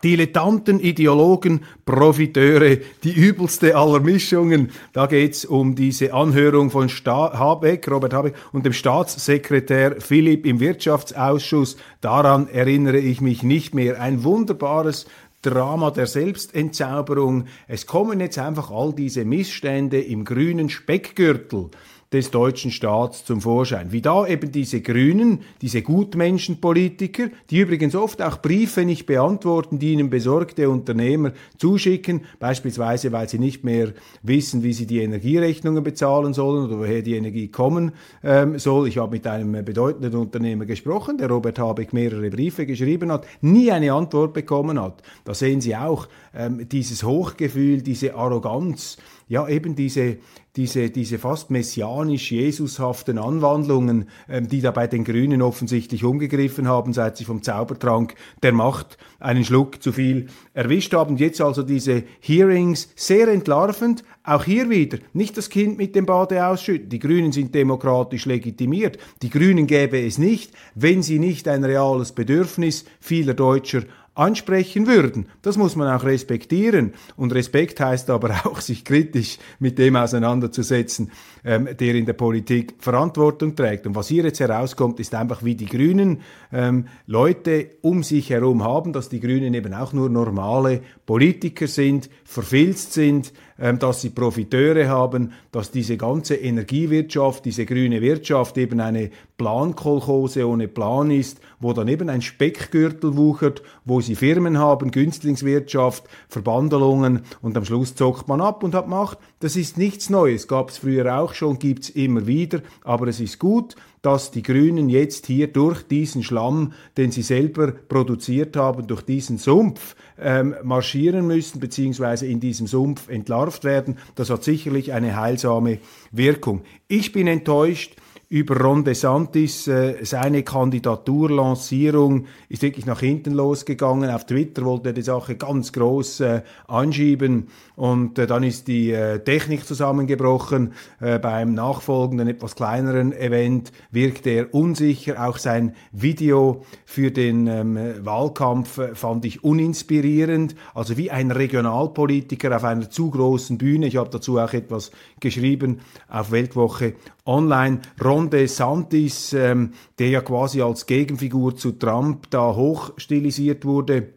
Dilettanten, 0.04 0.80
Ideologen, 0.80 1.62
Profiteure, 1.86 2.76
die 3.04 3.12
übelste 3.12 3.74
aller 3.74 4.00
Mischungen. 4.00 4.70
Da 4.92 5.06
geht's 5.06 5.46
um 5.46 5.74
diese 5.74 6.12
Anhörung 6.12 6.70
von 6.70 6.90
Sta 6.90 7.38
Habeck, 7.38 7.90
Robert 7.90 8.12
Habeck 8.12 8.34
und 8.52 8.66
dem 8.66 8.74
Staatssekretär 8.74 10.02
Philipp 10.02 10.44
im 10.44 10.60
Wirtschaftsausschuss. 10.60 11.78
Daran 12.02 12.48
erinnere 12.48 12.98
ich 12.98 13.22
mich 13.22 13.42
nicht 13.42 13.74
mehr. 13.74 13.98
Ein 13.98 14.24
wunderbares 14.24 15.06
Drama 15.40 15.90
der 15.90 16.06
Selbstentzauberung. 16.06 17.46
Es 17.66 17.86
kommen 17.86 18.20
jetzt 18.20 18.38
einfach 18.38 18.70
all 18.70 18.92
diese 18.92 19.24
Missstände 19.24 20.02
im 20.02 20.26
grünen 20.26 20.68
Speckgürtel 20.68 21.70
des 22.12 22.30
deutschen 22.30 22.70
Staats 22.70 23.24
zum 23.24 23.40
Vorschein. 23.40 23.92
Wie 23.92 24.02
da 24.02 24.26
eben 24.26 24.52
diese 24.52 24.80
Grünen, 24.80 25.40
diese 25.62 25.82
Gutmenschenpolitiker, 25.82 27.28
die 27.50 27.58
übrigens 27.58 27.94
oft 27.94 28.22
auch 28.22 28.38
Briefe 28.38 28.84
nicht 28.84 29.06
beantworten, 29.06 29.78
die 29.78 29.92
ihnen 29.92 30.10
besorgte 30.10 30.70
Unternehmer 30.70 31.32
zuschicken, 31.58 32.22
beispielsweise 32.38 33.12
weil 33.12 33.28
sie 33.28 33.38
nicht 33.38 33.64
mehr 33.64 33.92
wissen, 34.22 34.62
wie 34.62 34.72
sie 34.72 34.86
die 34.86 35.00
Energierechnungen 35.00 35.82
bezahlen 35.82 36.34
sollen 36.34 36.66
oder 36.66 36.78
woher 36.78 37.02
die 37.02 37.16
Energie 37.16 37.48
kommen 37.48 37.92
ähm, 38.22 38.58
soll. 38.58 38.88
Ich 38.88 38.98
habe 38.98 39.12
mit 39.12 39.26
einem 39.26 39.64
bedeutenden 39.64 40.14
Unternehmer 40.14 40.66
gesprochen, 40.66 41.18
der 41.18 41.28
Robert 41.28 41.58
Habeck 41.58 41.92
mehrere 41.92 42.30
Briefe 42.30 42.66
geschrieben 42.66 43.10
hat, 43.10 43.26
nie 43.40 43.72
eine 43.72 43.92
Antwort 43.92 44.34
bekommen 44.34 44.80
hat. 44.80 45.02
Da 45.24 45.34
sehen 45.34 45.60
Sie 45.60 45.74
auch 45.74 46.08
ähm, 46.34 46.68
dieses 46.68 47.02
Hochgefühl, 47.02 47.82
diese 47.82 48.14
Arroganz, 48.14 48.98
ja 49.28 49.48
eben 49.48 49.74
diese, 49.74 50.18
diese, 50.56 50.90
diese 50.90 51.18
fast 51.18 51.50
messianisch-jesushaften 51.50 53.18
Anwandlungen, 53.18 54.08
ähm, 54.28 54.48
die 54.48 54.60
da 54.60 54.70
bei 54.70 54.86
den 54.86 55.04
Grünen 55.04 55.42
offensichtlich 55.42 56.04
umgegriffen 56.04 56.68
haben, 56.68 56.92
seit 56.92 57.16
sie 57.16 57.24
vom 57.24 57.42
Zaubertrank 57.42 58.14
der 58.42 58.52
Macht 58.52 58.98
einen 59.18 59.44
Schluck 59.44 59.82
zu 59.82 59.92
viel 59.92 60.28
erwischt 60.52 60.94
haben. 60.94 61.16
Jetzt 61.16 61.40
also 61.40 61.62
diese 61.62 62.04
Hearings 62.20 62.88
sehr 62.96 63.28
entlarvend. 63.28 64.04
Auch 64.22 64.44
hier 64.44 64.70
wieder 64.70 64.98
nicht 65.12 65.36
das 65.36 65.50
Kind 65.50 65.76
mit 65.76 65.94
dem 65.94 66.06
Bade 66.06 66.46
ausschütten. 66.46 66.88
Die 66.88 66.98
Grünen 66.98 67.32
sind 67.32 67.54
demokratisch 67.54 68.24
legitimiert. 68.24 68.98
Die 69.20 69.28
Grünen 69.28 69.66
gäbe 69.66 70.00
es 70.00 70.16
nicht, 70.16 70.52
wenn 70.74 71.02
sie 71.02 71.18
nicht 71.18 71.46
ein 71.46 71.62
reales 71.62 72.12
Bedürfnis 72.12 72.86
vieler 73.00 73.34
Deutscher 73.34 73.82
ansprechen 74.14 74.86
würden. 74.86 75.26
Das 75.42 75.56
muss 75.56 75.74
man 75.74 75.92
auch 75.94 76.04
respektieren. 76.04 76.92
Und 77.16 77.34
Respekt 77.34 77.80
heißt 77.80 78.10
aber 78.10 78.30
auch, 78.44 78.60
sich 78.60 78.84
kritisch 78.84 79.38
mit 79.58 79.78
dem 79.78 79.96
auseinanderzusetzen, 79.96 81.10
ähm, 81.44 81.68
der 81.78 81.94
in 81.94 82.06
der 82.06 82.12
Politik 82.12 82.74
Verantwortung 82.78 83.56
trägt. 83.56 83.86
Und 83.86 83.94
was 83.94 84.08
hier 84.08 84.24
jetzt 84.24 84.40
herauskommt, 84.40 85.00
ist 85.00 85.14
einfach, 85.14 85.44
wie 85.44 85.56
die 85.56 85.66
Grünen 85.66 86.20
ähm, 86.52 86.86
Leute 87.06 87.70
um 87.82 88.02
sich 88.02 88.30
herum 88.30 88.62
haben, 88.62 88.92
dass 88.92 89.08
die 89.08 89.20
Grünen 89.20 89.52
eben 89.54 89.74
auch 89.74 89.92
nur 89.92 90.08
normale 90.08 90.80
Politiker 91.06 91.66
sind, 91.66 92.08
verfilzt 92.24 92.92
sind, 92.92 93.32
dass 93.56 94.00
sie 94.00 94.10
Profiteure 94.10 94.88
haben, 94.88 95.32
dass 95.52 95.70
diese 95.70 95.96
ganze 95.96 96.34
Energiewirtschaft, 96.34 97.44
diese 97.44 97.66
grüne 97.66 98.02
Wirtschaft 98.02 98.58
eben 98.58 98.80
eine 98.80 99.10
Plankolchose 99.36 100.46
ohne 100.46 100.68
Plan 100.68 101.10
ist, 101.10 101.40
wo 101.60 101.72
dann 101.72 101.88
eben 101.88 102.08
ein 102.08 102.22
Speckgürtel 102.22 103.16
wuchert, 103.16 103.62
wo 103.84 104.00
sie 104.00 104.16
Firmen 104.16 104.58
haben, 104.58 104.90
Günstlingswirtschaft, 104.90 106.04
Verbandelungen 106.28 107.22
und 107.42 107.56
am 107.56 107.64
Schluss 107.64 107.94
zockt 107.94 108.28
man 108.28 108.40
ab 108.40 108.62
und 108.62 108.74
hat 108.74 108.88
Macht. 108.88 109.18
Das 109.40 109.56
ist 109.56 109.78
nichts 109.78 110.10
Neues, 110.10 110.48
gab 110.48 110.70
es 110.70 110.78
früher 110.78 111.18
auch 111.18 111.34
schon, 111.34 111.58
gibt's 111.58 111.90
immer 111.90 112.26
wieder, 112.26 112.60
aber 112.82 113.08
es 113.08 113.20
ist 113.20 113.38
gut, 113.38 113.76
dass 114.04 114.30
die 114.30 114.42
Grünen 114.42 114.90
jetzt 114.90 115.26
hier 115.26 115.46
durch 115.46 115.82
diesen 115.82 116.22
Schlamm, 116.22 116.74
den 116.98 117.10
sie 117.10 117.22
selber 117.22 117.72
produziert 117.72 118.54
haben, 118.54 118.86
durch 118.86 119.00
diesen 119.00 119.38
Sumpf 119.38 119.96
ähm, 120.18 120.54
marschieren 120.62 121.26
müssen, 121.26 121.60
beziehungsweise 121.60 122.26
in 122.26 122.40
diesem 122.40 122.66
Sumpf 122.66 123.08
entlarvt 123.08 123.64
werden. 123.64 123.98
Das 124.14 124.30
hat 124.30 124.44
sicherlich 124.44 124.92
eine 124.92 125.16
heilsame 125.16 125.78
Wirkung. 126.12 126.62
Ich 126.88 127.12
bin 127.12 127.26
enttäuscht, 127.26 127.96
über 128.34 128.60
Ron 128.60 128.82
DeSantis. 128.82 129.68
Äh, 129.68 130.04
seine 130.04 130.42
Kandidaturlancierung 130.42 132.26
ist 132.48 132.62
wirklich 132.62 132.84
nach 132.84 132.98
hinten 132.98 133.32
losgegangen. 133.32 134.10
Auf 134.10 134.26
Twitter 134.26 134.64
wollte 134.64 134.88
er 134.88 134.92
die 134.92 135.02
Sache 135.02 135.36
ganz 135.36 135.72
groß 135.72 136.18
äh, 136.18 136.42
anschieben 136.66 137.46
und 137.76 138.18
äh, 138.18 138.26
dann 138.26 138.42
ist 138.42 138.66
die 138.66 138.90
äh, 138.90 139.20
Technik 139.20 139.64
zusammengebrochen. 139.64 140.72
Äh, 141.00 141.20
beim 141.20 141.54
nachfolgenden, 141.54 142.26
etwas 142.26 142.56
kleineren 142.56 143.12
Event 143.12 143.70
wirkte 143.92 144.30
er 144.30 144.52
unsicher. 144.52 145.24
Auch 145.28 145.38
sein 145.38 145.76
Video 145.92 146.64
für 146.84 147.12
den 147.12 147.46
ähm, 147.46 147.78
Wahlkampf 148.04 148.78
äh, 148.78 148.96
fand 148.96 149.24
ich 149.26 149.44
uninspirierend. 149.44 150.56
Also 150.74 150.96
wie 150.96 151.12
ein 151.12 151.30
Regionalpolitiker 151.30 152.56
auf 152.56 152.64
einer 152.64 152.90
zu 152.90 153.10
großen 153.10 153.58
Bühne. 153.58 153.86
Ich 153.86 153.96
habe 153.96 154.10
dazu 154.10 154.40
auch 154.40 154.52
etwas 154.52 154.90
geschrieben 155.20 155.78
auf 156.08 156.32
Weltwoche 156.32 156.94
online. 157.26 157.80
Ron 158.02 158.30
DeSantis, 158.30 159.32
ähm, 159.32 159.72
der 159.98 160.08
ja 160.08 160.20
quasi 160.20 160.60
als 160.60 160.86
Gegenfigur 160.86 161.56
zu 161.56 161.72
Trump 161.72 162.30
da 162.30 162.54
hochstilisiert 162.54 163.64
wurde. 163.64 164.08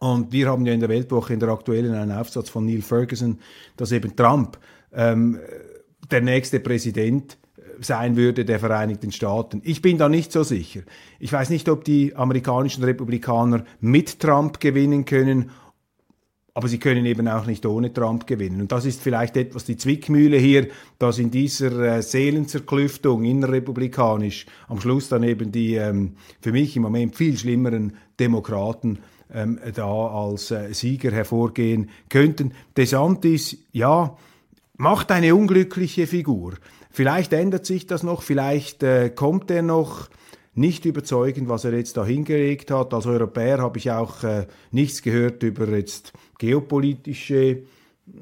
Und 0.00 0.32
wir 0.32 0.48
haben 0.48 0.66
ja 0.66 0.72
in 0.72 0.80
der 0.80 0.88
Weltwoche 0.88 1.34
in 1.34 1.40
der 1.40 1.50
aktuellen 1.50 1.94
einen 1.94 2.12
Aufsatz 2.12 2.48
von 2.48 2.66
Neil 2.66 2.82
Ferguson, 2.82 3.38
dass 3.76 3.92
eben 3.92 4.16
Trump 4.16 4.58
ähm, 4.92 5.38
der 6.10 6.22
nächste 6.22 6.58
Präsident 6.58 7.38
sein 7.80 8.16
würde 8.16 8.44
der 8.44 8.58
Vereinigten 8.60 9.12
Staaten. 9.12 9.60
Ich 9.64 9.82
bin 9.82 9.98
da 9.98 10.08
nicht 10.08 10.32
so 10.32 10.42
sicher. 10.42 10.82
Ich 11.18 11.32
weiß 11.32 11.50
nicht, 11.50 11.68
ob 11.68 11.84
die 11.84 12.14
amerikanischen 12.14 12.84
Republikaner 12.84 13.64
mit 13.80 14.20
Trump 14.20 14.60
gewinnen 14.60 15.04
können 15.04 15.50
aber 16.54 16.68
sie 16.68 16.78
können 16.78 17.06
eben 17.06 17.28
auch 17.28 17.46
nicht 17.46 17.64
ohne 17.64 17.92
Trump 17.92 18.26
gewinnen. 18.26 18.60
Und 18.60 18.72
das 18.72 18.84
ist 18.84 19.00
vielleicht 19.00 19.36
etwas 19.36 19.64
die 19.64 19.76
Zwickmühle 19.76 20.36
hier, 20.36 20.68
dass 20.98 21.18
in 21.18 21.30
dieser 21.30 21.96
äh, 21.96 22.02
Seelenzerklüftung 22.02 23.24
innerrepublikanisch 23.24 24.46
am 24.68 24.80
Schluss 24.80 25.08
dann 25.08 25.22
eben 25.22 25.50
die 25.50 25.76
ähm, 25.76 26.16
für 26.40 26.52
mich 26.52 26.76
im 26.76 26.82
Moment 26.82 27.16
viel 27.16 27.38
schlimmeren 27.38 27.96
Demokraten 28.20 28.98
ähm, 29.32 29.58
da 29.74 30.08
als 30.08 30.50
äh, 30.50 30.74
Sieger 30.74 31.10
hervorgehen 31.10 31.88
könnten. 32.10 32.52
DeSantis, 32.76 33.56
ja, 33.72 34.16
macht 34.76 35.10
eine 35.10 35.34
unglückliche 35.34 36.06
Figur. 36.06 36.54
Vielleicht 36.90 37.32
ändert 37.32 37.64
sich 37.64 37.86
das 37.86 38.02
noch, 38.02 38.22
vielleicht 38.22 38.82
äh, 38.82 39.08
kommt 39.08 39.50
er 39.50 39.62
noch 39.62 40.10
nicht 40.54 40.84
überzeugend, 40.84 41.48
was 41.48 41.64
er 41.64 41.74
jetzt 41.74 41.96
da 41.96 42.04
hingelegt 42.04 42.70
hat. 42.70 42.92
Als 42.92 43.06
Europäer 43.06 43.58
habe 43.58 43.78
ich 43.78 43.90
auch 43.90 44.22
äh, 44.22 44.46
nichts 44.70 45.02
gehört 45.02 45.42
über 45.42 45.68
jetzt 45.68 46.12
geopolitische 46.38 47.62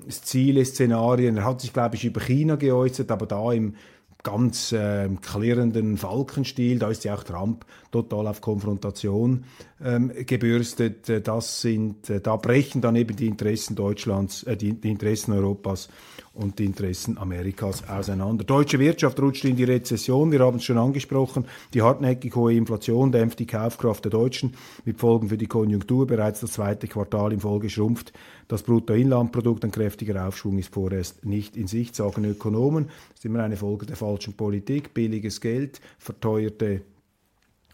Ziele, 0.09 0.65
Szenarien. 0.65 1.39
Er 1.39 1.45
hat 1.45 1.61
sich, 1.61 1.73
glaube 1.73 1.97
ich, 1.97 2.05
über 2.05 2.21
China 2.21 2.57
geäußert, 2.57 3.11
aber 3.11 3.27
da 3.27 3.53
im 3.53 3.75
ganz 4.23 4.73
äh, 4.73 5.09
klirrenden 5.23 5.97
Falkenstil, 5.97 6.79
da 6.79 6.91
ist 6.91 7.05
ja 7.05 7.15
auch 7.15 7.25
Trump 7.25 7.65
total 7.91 8.27
auf 8.27 8.41
Konfrontation 8.41 9.45
ähm, 9.83 10.13
gebürstet. 10.27 11.09
Äh, 11.09 11.21
das 11.21 11.61
sind, 11.61 12.09
äh, 12.11 12.21
da 12.21 12.37
brechen 12.37 12.81
dann 12.81 12.97
eben 12.97 13.17
die 13.17 13.27
Interessen 13.27 13.75
Deutschlands, 13.77 14.43
äh, 14.45 14.57
die, 14.57 14.75
die 14.75 14.91
Interessen 14.91 15.33
Europas 15.33 15.89
und 16.33 16.59
die 16.59 16.65
Interessen 16.65 17.19
Amerikas 17.19 17.89
auseinander. 17.89 18.45
Deutsche 18.45 18.79
Wirtschaft 18.79 19.19
rutscht 19.21 19.45
in 19.45 19.57
die 19.57 19.65
Rezession, 19.65 20.31
wir 20.31 20.41
haben 20.41 20.59
es 20.59 20.65
schon 20.65 20.79
angesprochen. 20.79 21.47
Die 21.75 21.83
hartnäckig 21.83 22.35
hohe 22.37 22.55
Inflation 22.55 23.11
dämpft 23.11 23.41
die 23.41 23.47
Kaufkraft 23.47 24.05
der 24.05 24.11
Deutschen 24.11 24.55
mit 24.85 24.99
Folgen 24.99 25.29
für 25.29 25.39
die 25.39 25.47
Konjunktur. 25.47 26.07
Bereits 26.07 26.41
das 26.41 26.53
zweite 26.53 26.87
Quartal 26.87 27.33
in 27.33 27.41
Folge 27.41 27.69
schrumpft 27.69 28.13
das 28.47 28.63
Bruttoinlandprodukt. 28.63 29.65
Ein 29.65 29.71
kräftiger 29.71 30.27
Aufschwung 30.27 30.59
ist 30.59 30.73
vorerst 30.73 31.25
nicht 31.25 31.57
in 31.57 31.67
Sicht, 31.67 31.97
sagen 31.97 32.25
Ökonomen. 32.25 32.87
Das 32.87 33.19
ist 33.19 33.25
immer 33.25 33.43
eine 33.43 33.57
Folge 33.57 33.87
der 33.87 33.97
falschen 33.97 34.35
Politik. 34.35 34.95
Billiges 34.95 35.41
Geld, 35.41 35.81
verteuerte, 35.99 36.83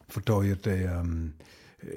verteuerte 0.08 0.70
ähm, 0.70 1.34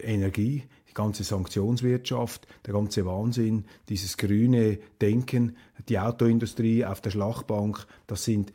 Energie 0.02 0.64
die 0.90 0.94
ganze 0.94 1.24
Sanktionswirtschaft, 1.24 2.48
der 2.66 2.74
ganze 2.74 3.06
Wahnsinn, 3.06 3.66
dieses 3.90 4.18
grüne 4.18 4.80
Denken, 5.02 5.56
die 5.88 6.00
Autoindustrie 6.00 6.84
auf 6.84 7.02
der 7.02 7.12
Schlachtbank, 7.12 7.86
das 8.08 8.24
sind 8.24 8.52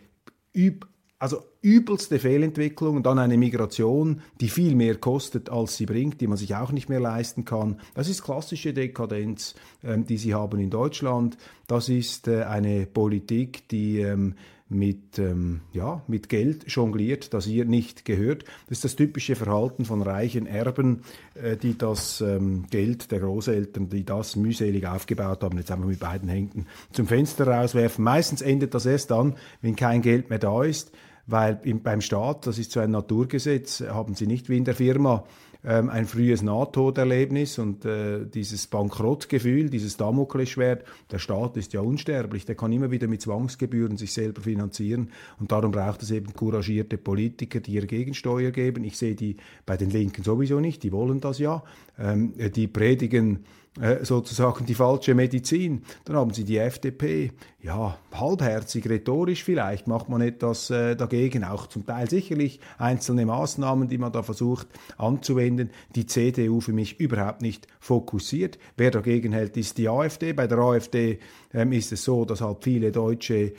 üb 0.54 0.86
also 1.20 1.42
übelste 1.62 2.18
Fehlentwicklung 2.18 2.96
und 2.96 3.06
dann 3.06 3.18
eine 3.18 3.38
Migration, 3.38 4.20
die 4.42 4.50
viel 4.50 4.74
mehr 4.74 4.96
kostet, 4.96 5.48
als 5.48 5.76
sie 5.78 5.86
bringt, 5.86 6.20
die 6.20 6.26
man 6.26 6.36
sich 6.36 6.54
auch 6.54 6.70
nicht 6.70 6.90
mehr 6.90 7.00
leisten 7.00 7.46
kann. 7.46 7.80
Das 7.94 8.10
ist 8.10 8.22
klassische 8.22 8.74
Dekadenz, 8.74 9.54
ähm, 9.82 10.04
die 10.04 10.18
sie 10.18 10.34
haben 10.34 10.60
in 10.60 10.68
Deutschland. 10.68 11.38
Das 11.66 11.88
ist 11.88 12.28
äh, 12.28 12.42
eine 12.42 12.84
Politik, 12.84 13.68
die 13.70 14.00
ähm, 14.00 14.34
mit, 14.74 15.18
ähm, 15.18 15.60
ja, 15.72 16.02
mit 16.08 16.28
Geld 16.28 16.64
jongliert, 16.66 17.32
das 17.32 17.46
ihr 17.46 17.64
nicht 17.64 18.04
gehört. 18.04 18.44
Das 18.68 18.78
ist 18.78 18.84
das 18.84 18.96
typische 18.96 19.36
Verhalten 19.36 19.84
von 19.84 20.02
reichen 20.02 20.46
Erben, 20.46 21.02
äh, 21.34 21.56
die 21.56 21.78
das 21.78 22.20
ähm, 22.20 22.66
Geld 22.70 23.10
der 23.10 23.20
Großeltern, 23.20 23.88
die 23.88 24.04
das 24.04 24.36
mühselig 24.36 24.86
aufgebaut 24.86 25.42
haben, 25.42 25.58
jetzt 25.58 25.70
einfach 25.70 25.86
mit 25.86 26.00
beiden 26.00 26.28
Händen 26.28 26.66
zum 26.92 27.06
Fenster 27.06 27.46
rauswerfen. 27.46 28.04
Meistens 28.04 28.42
endet 28.42 28.74
das 28.74 28.86
erst 28.86 29.10
dann, 29.10 29.36
wenn 29.62 29.76
kein 29.76 30.02
Geld 30.02 30.28
mehr 30.28 30.38
da 30.38 30.64
ist, 30.64 30.92
weil 31.26 31.60
im, 31.62 31.82
beim 31.82 32.00
Staat, 32.00 32.46
das 32.46 32.58
ist 32.58 32.72
so 32.72 32.80
ein 32.80 32.90
Naturgesetz, 32.90 33.80
haben 33.80 34.14
sie 34.14 34.26
nicht 34.26 34.48
wie 34.48 34.58
in 34.58 34.64
der 34.64 34.74
Firma 34.74 35.24
ähm, 35.64 35.88
ein 35.88 36.06
frühes 36.06 36.42
Nahtoderlebnis 36.42 37.58
und 37.58 37.84
äh, 37.84 38.26
dieses 38.26 38.66
Bankrottgefühl, 38.66 39.70
dieses 39.70 39.96
Damoklesschwert, 39.96 40.84
der 41.10 41.18
Staat 41.18 41.56
ist 41.56 41.72
ja 41.72 41.80
unsterblich, 41.80 42.44
der 42.44 42.54
kann 42.54 42.72
immer 42.72 42.90
wieder 42.90 43.08
mit 43.08 43.22
Zwangsgebühren 43.22 43.96
sich 43.96 44.12
selber 44.12 44.42
finanzieren 44.42 45.10
und 45.40 45.52
darum 45.52 45.70
braucht 45.70 46.02
es 46.02 46.10
eben 46.10 46.34
couragierte 46.34 46.98
Politiker, 46.98 47.60
die 47.60 47.72
ihr 47.72 47.86
Gegensteuer 47.86 48.50
geben. 48.50 48.84
Ich 48.84 48.98
sehe 48.98 49.14
die 49.14 49.36
bei 49.66 49.76
den 49.76 49.90
Linken 49.90 50.22
sowieso 50.22 50.60
nicht, 50.60 50.82
die 50.82 50.92
wollen 50.92 51.20
das 51.20 51.38
ja, 51.38 51.62
ähm, 51.98 52.34
die 52.54 52.68
predigen 52.68 53.44
äh, 53.80 54.04
sozusagen 54.04 54.66
die 54.66 54.74
falsche 54.74 55.14
Medizin. 55.14 55.82
Dann 56.04 56.16
haben 56.16 56.32
sie 56.32 56.44
die 56.44 56.58
FDP. 56.58 57.32
Ja, 57.60 57.98
halbherzig, 58.12 58.88
rhetorisch 58.88 59.42
vielleicht 59.42 59.88
macht 59.88 60.08
man 60.08 60.20
etwas 60.20 60.70
äh, 60.70 60.94
dagegen, 60.94 61.44
auch 61.44 61.66
zum 61.66 61.84
Teil 61.84 62.08
sicherlich 62.08 62.60
einzelne 62.78 63.26
Maßnahmen, 63.26 63.88
die 63.88 63.98
man 63.98 64.12
da 64.12 64.22
versucht 64.22 64.68
anzuwenden. 64.96 65.70
Die 65.94 66.06
CDU 66.06 66.60
für 66.60 66.72
mich 66.72 67.00
überhaupt 67.00 67.42
nicht 67.42 67.66
fokussiert. 67.80 68.58
Wer 68.76 68.90
dagegen 68.90 69.32
hält, 69.32 69.56
ist 69.56 69.78
die 69.78 69.88
AfD. 69.88 70.34
Bei 70.34 70.46
der 70.46 70.58
AfD 70.58 71.18
ähm, 71.52 71.72
ist 71.72 71.90
es 71.90 72.04
so, 72.04 72.24
dass 72.24 72.42
halt 72.42 72.58
viele 72.62 72.92
Deutsche 72.92 73.54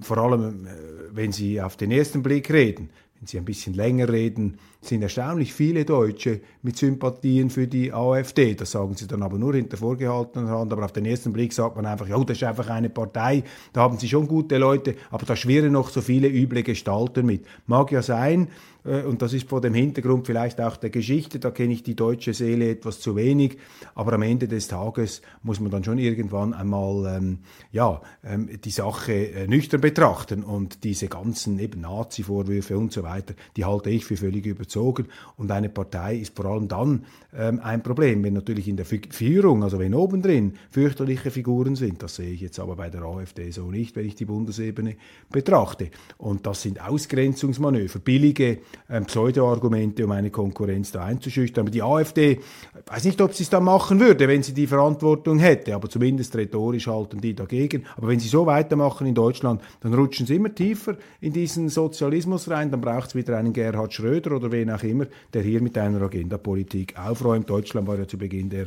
vor 0.00 0.18
allem, 0.18 0.66
äh, 0.66 0.70
wenn 1.12 1.32
sie 1.32 1.60
auf 1.60 1.76
den 1.76 1.90
ersten 1.90 2.22
Blick 2.22 2.50
reden, 2.50 2.90
wenn 3.20 3.26
Sie 3.26 3.36
ein 3.36 3.44
bisschen 3.44 3.74
länger 3.74 4.08
reden, 4.08 4.56
sind 4.80 5.02
erstaunlich 5.02 5.52
viele 5.52 5.84
Deutsche 5.84 6.40
mit 6.62 6.78
Sympathien 6.78 7.50
für 7.50 7.66
die 7.66 7.92
AfD. 7.92 8.54
Das 8.54 8.70
sagen 8.70 8.94
sie 8.96 9.06
dann 9.06 9.22
aber 9.22 9.36
nur 9.36 9.54
hinter 9.54 9.76
vorgehaltener 9.76 10.48
Hand. 10.48 10.72
Aber 10.72 10.86
auf 10.86 10.92
den 10.92 11.04
ersten 11.04 11.30
Blick 11.30 11.52
sagt 11.52 11.76
man 11.76 11.84
einfach, 11.84 12.08
ja, 12.08 12.18
das 12.24 12.38
ist 12.38 12.44
einfach 12.44 12.70
eine 12.70 12.88
Partei. 12.88 13.44
Da 13.74 13.82
haben 13.82 13.98
sie 13.98 14.08
schon 14.08 14.26
gute 14.26 14.56
Leute, 14.56 14.94
aber 15.10 15.26
da 15.26 15.36
schwirren 15.36 15.72
noch 15.72 15.90
so 15.90 16.00
viele 16.00 16.28
üble 16.28 16.62
Gestalten 16.62 17.26
mit. 17.26 17.44
Mag 17.66 17.92
ja 17.92 18.00
sein, 18.00 18.48
und 18.84 19.22
das 19.22 19.32
ist 19.32 19.48
vor 19.48 19.60
dem 19.60 19.74
Hintergrund 19.74 20.26
vielleicht 20.26 20.60
auch 20.60 20.76
der 20.76 20.90
Geschichte, 20.90 21.38
da 21.38 21.50
kenne 21.50 21.72
ich 21.72 21.82
die 21.82 21.94
deutsche 21.94 22.34
Seele 22.34 22.70
etwas 22.70 23.00
zu 23.00 23.16
wenig, 23.16 23.58
aber 23.94 24.14
am 24.14 24.22
Ende 24.22 24.48
des 24.48 24.68
Tages 24.68 25.22
muss 25.42 25.60
man 25.60 25.70
dann 25.70 25.84
schon 25.84 25.98
irgendwann 25.98 26.54
einmal 26.54 27.16
ähm, 27.16 27.38
ja, 27.72 28.00
ähm, 28.24 28.48
die 28.62 28.70
Sache 28.70 29.12
äh, 29.12 29.46
nüchtern 29.46 29.80
betrachten. 29.80 30.42
Und 30.42 30.84
diese 30.84 31.08
ganzen 31.08 31.56
Nazi-Vorwürfe 31.56 32.76
und 32.76 32.92
so 32.92 33.02
weiter, 33.02 33.34
die 33.56 33.64
halte 33.64 33.90
ich 33.90 34.04
für 34.04 34.16
völlig 34.16 34.46
überzogen. 34.46 35.06
Und 35.36 35.50
eine 35.50 35.68
Partei 35.68 36.16
ist 36.16 36.36
vor 36.36 36.46
allem 36.46 36.68
dann 36.68 37.04
ähm, 37.36 37.60
ein 37.62 37.82
Problem, 37.82 38.22
wenn 38.24 38.34
natürlich 38.34 38.68
in 38.68 38.76
der 38.76 38.86
Führung, 38.86 39.62
also 39.62 39.78
wenn 39.78 39.94
oben 39.94 40.22
drin 40.22 40.54
fürchterliche 40.70 41.30
Figuren 41.30 41.76
sind, 41.76 42.02
das 42.02 42.16
sehe 42.16 42.32
ich 42.32 42.40
jetzt 42.40 42.58
aber 42.58 42.76
bei 42.76 42.90
der 42.90 43.02
AfD 43.02 43.50
so 43.50 43.70
nicht, 43.70 43.96
wenn 43.96 44.06
ich 44.06 44.14
die 44.14 44.24
Bundesebene 44.24 44.96
betrachte. 45.30 45.90
Und 46.18 46.46
das 46.46 46.62
sind 46.62 46.80
Ausgrenzungsmanöver, 46.80 47.98
billige 47.98 48.58
Pseudo-Argumente, 49.06 50.04
um 50.04 50.10
eine 50.10 50.30
Konkurrenz 50.30 50.90
da 50.90 51.04
einzuschüchtern. 51.04 51.62
Aber 51.62 51.70
die 51.70 51.82
AfD, 51.82 52.40
weiß 52.86 53.04
nicht, 53.04 53.20
ob 53.20 53.34
sie 53.34 53.44
es 53.44 53.50
da 53.50 53.60
machen 53.60 54.00
würde, 54.00 54.26
wenn 54.26 54.42
sie 54.42 54.52
die 54.52 54.66
Verantwortung 54.66 55.38
hätte, 55.38 55.74
aber 55.74 55.88
zumindest 55.88 56.34
rhetorisch 56.36 56.88
halten 56.88 57.20
die 57.20 57.34
dagegen. 57.34 57.84
Aber 57.96 58.08
wenn 58.08 58.18
sie 58.18 58.28
so 58.28 58.46
weitermachen 58.46 59.06
in 59.06 59.14
Deutschland, 59.14 59.62
dann 59.80 59.94
rutschen 59.94 60.26
sie 60.26 60.36
immer 60.36 60.54
tiefer 60.54 60.96
in 61.20 61.32
diesen 61.32 61.68
Sozialismus 61.68 62.50
rein, 62.50 62.70
dann 62.70 62.80
braucht 62.80 63.10
es 63.10 63.14
wieder 63.14 63.36
einen 63.36 63.52
Gerhard 63.52 63.92
Schröder 63.92 64.32
oder 64.32 64.50
wen 64.50 64.70
auch 64.70 64.82
immer, 64.82 65.06
der 65.32 65.42
hier 65.42 65.62
mit 65.62 65.78
einer 65.78 66.02
Agenda-Politik 66.02 66.98
aufräumt. 66.98 67.48
Deutschland 67.48 67.86
war 67.86 67.98
ja 67.98 68.08
zu 68.08 68.18
Beginn 68.18 68.50
der 68.50 68.66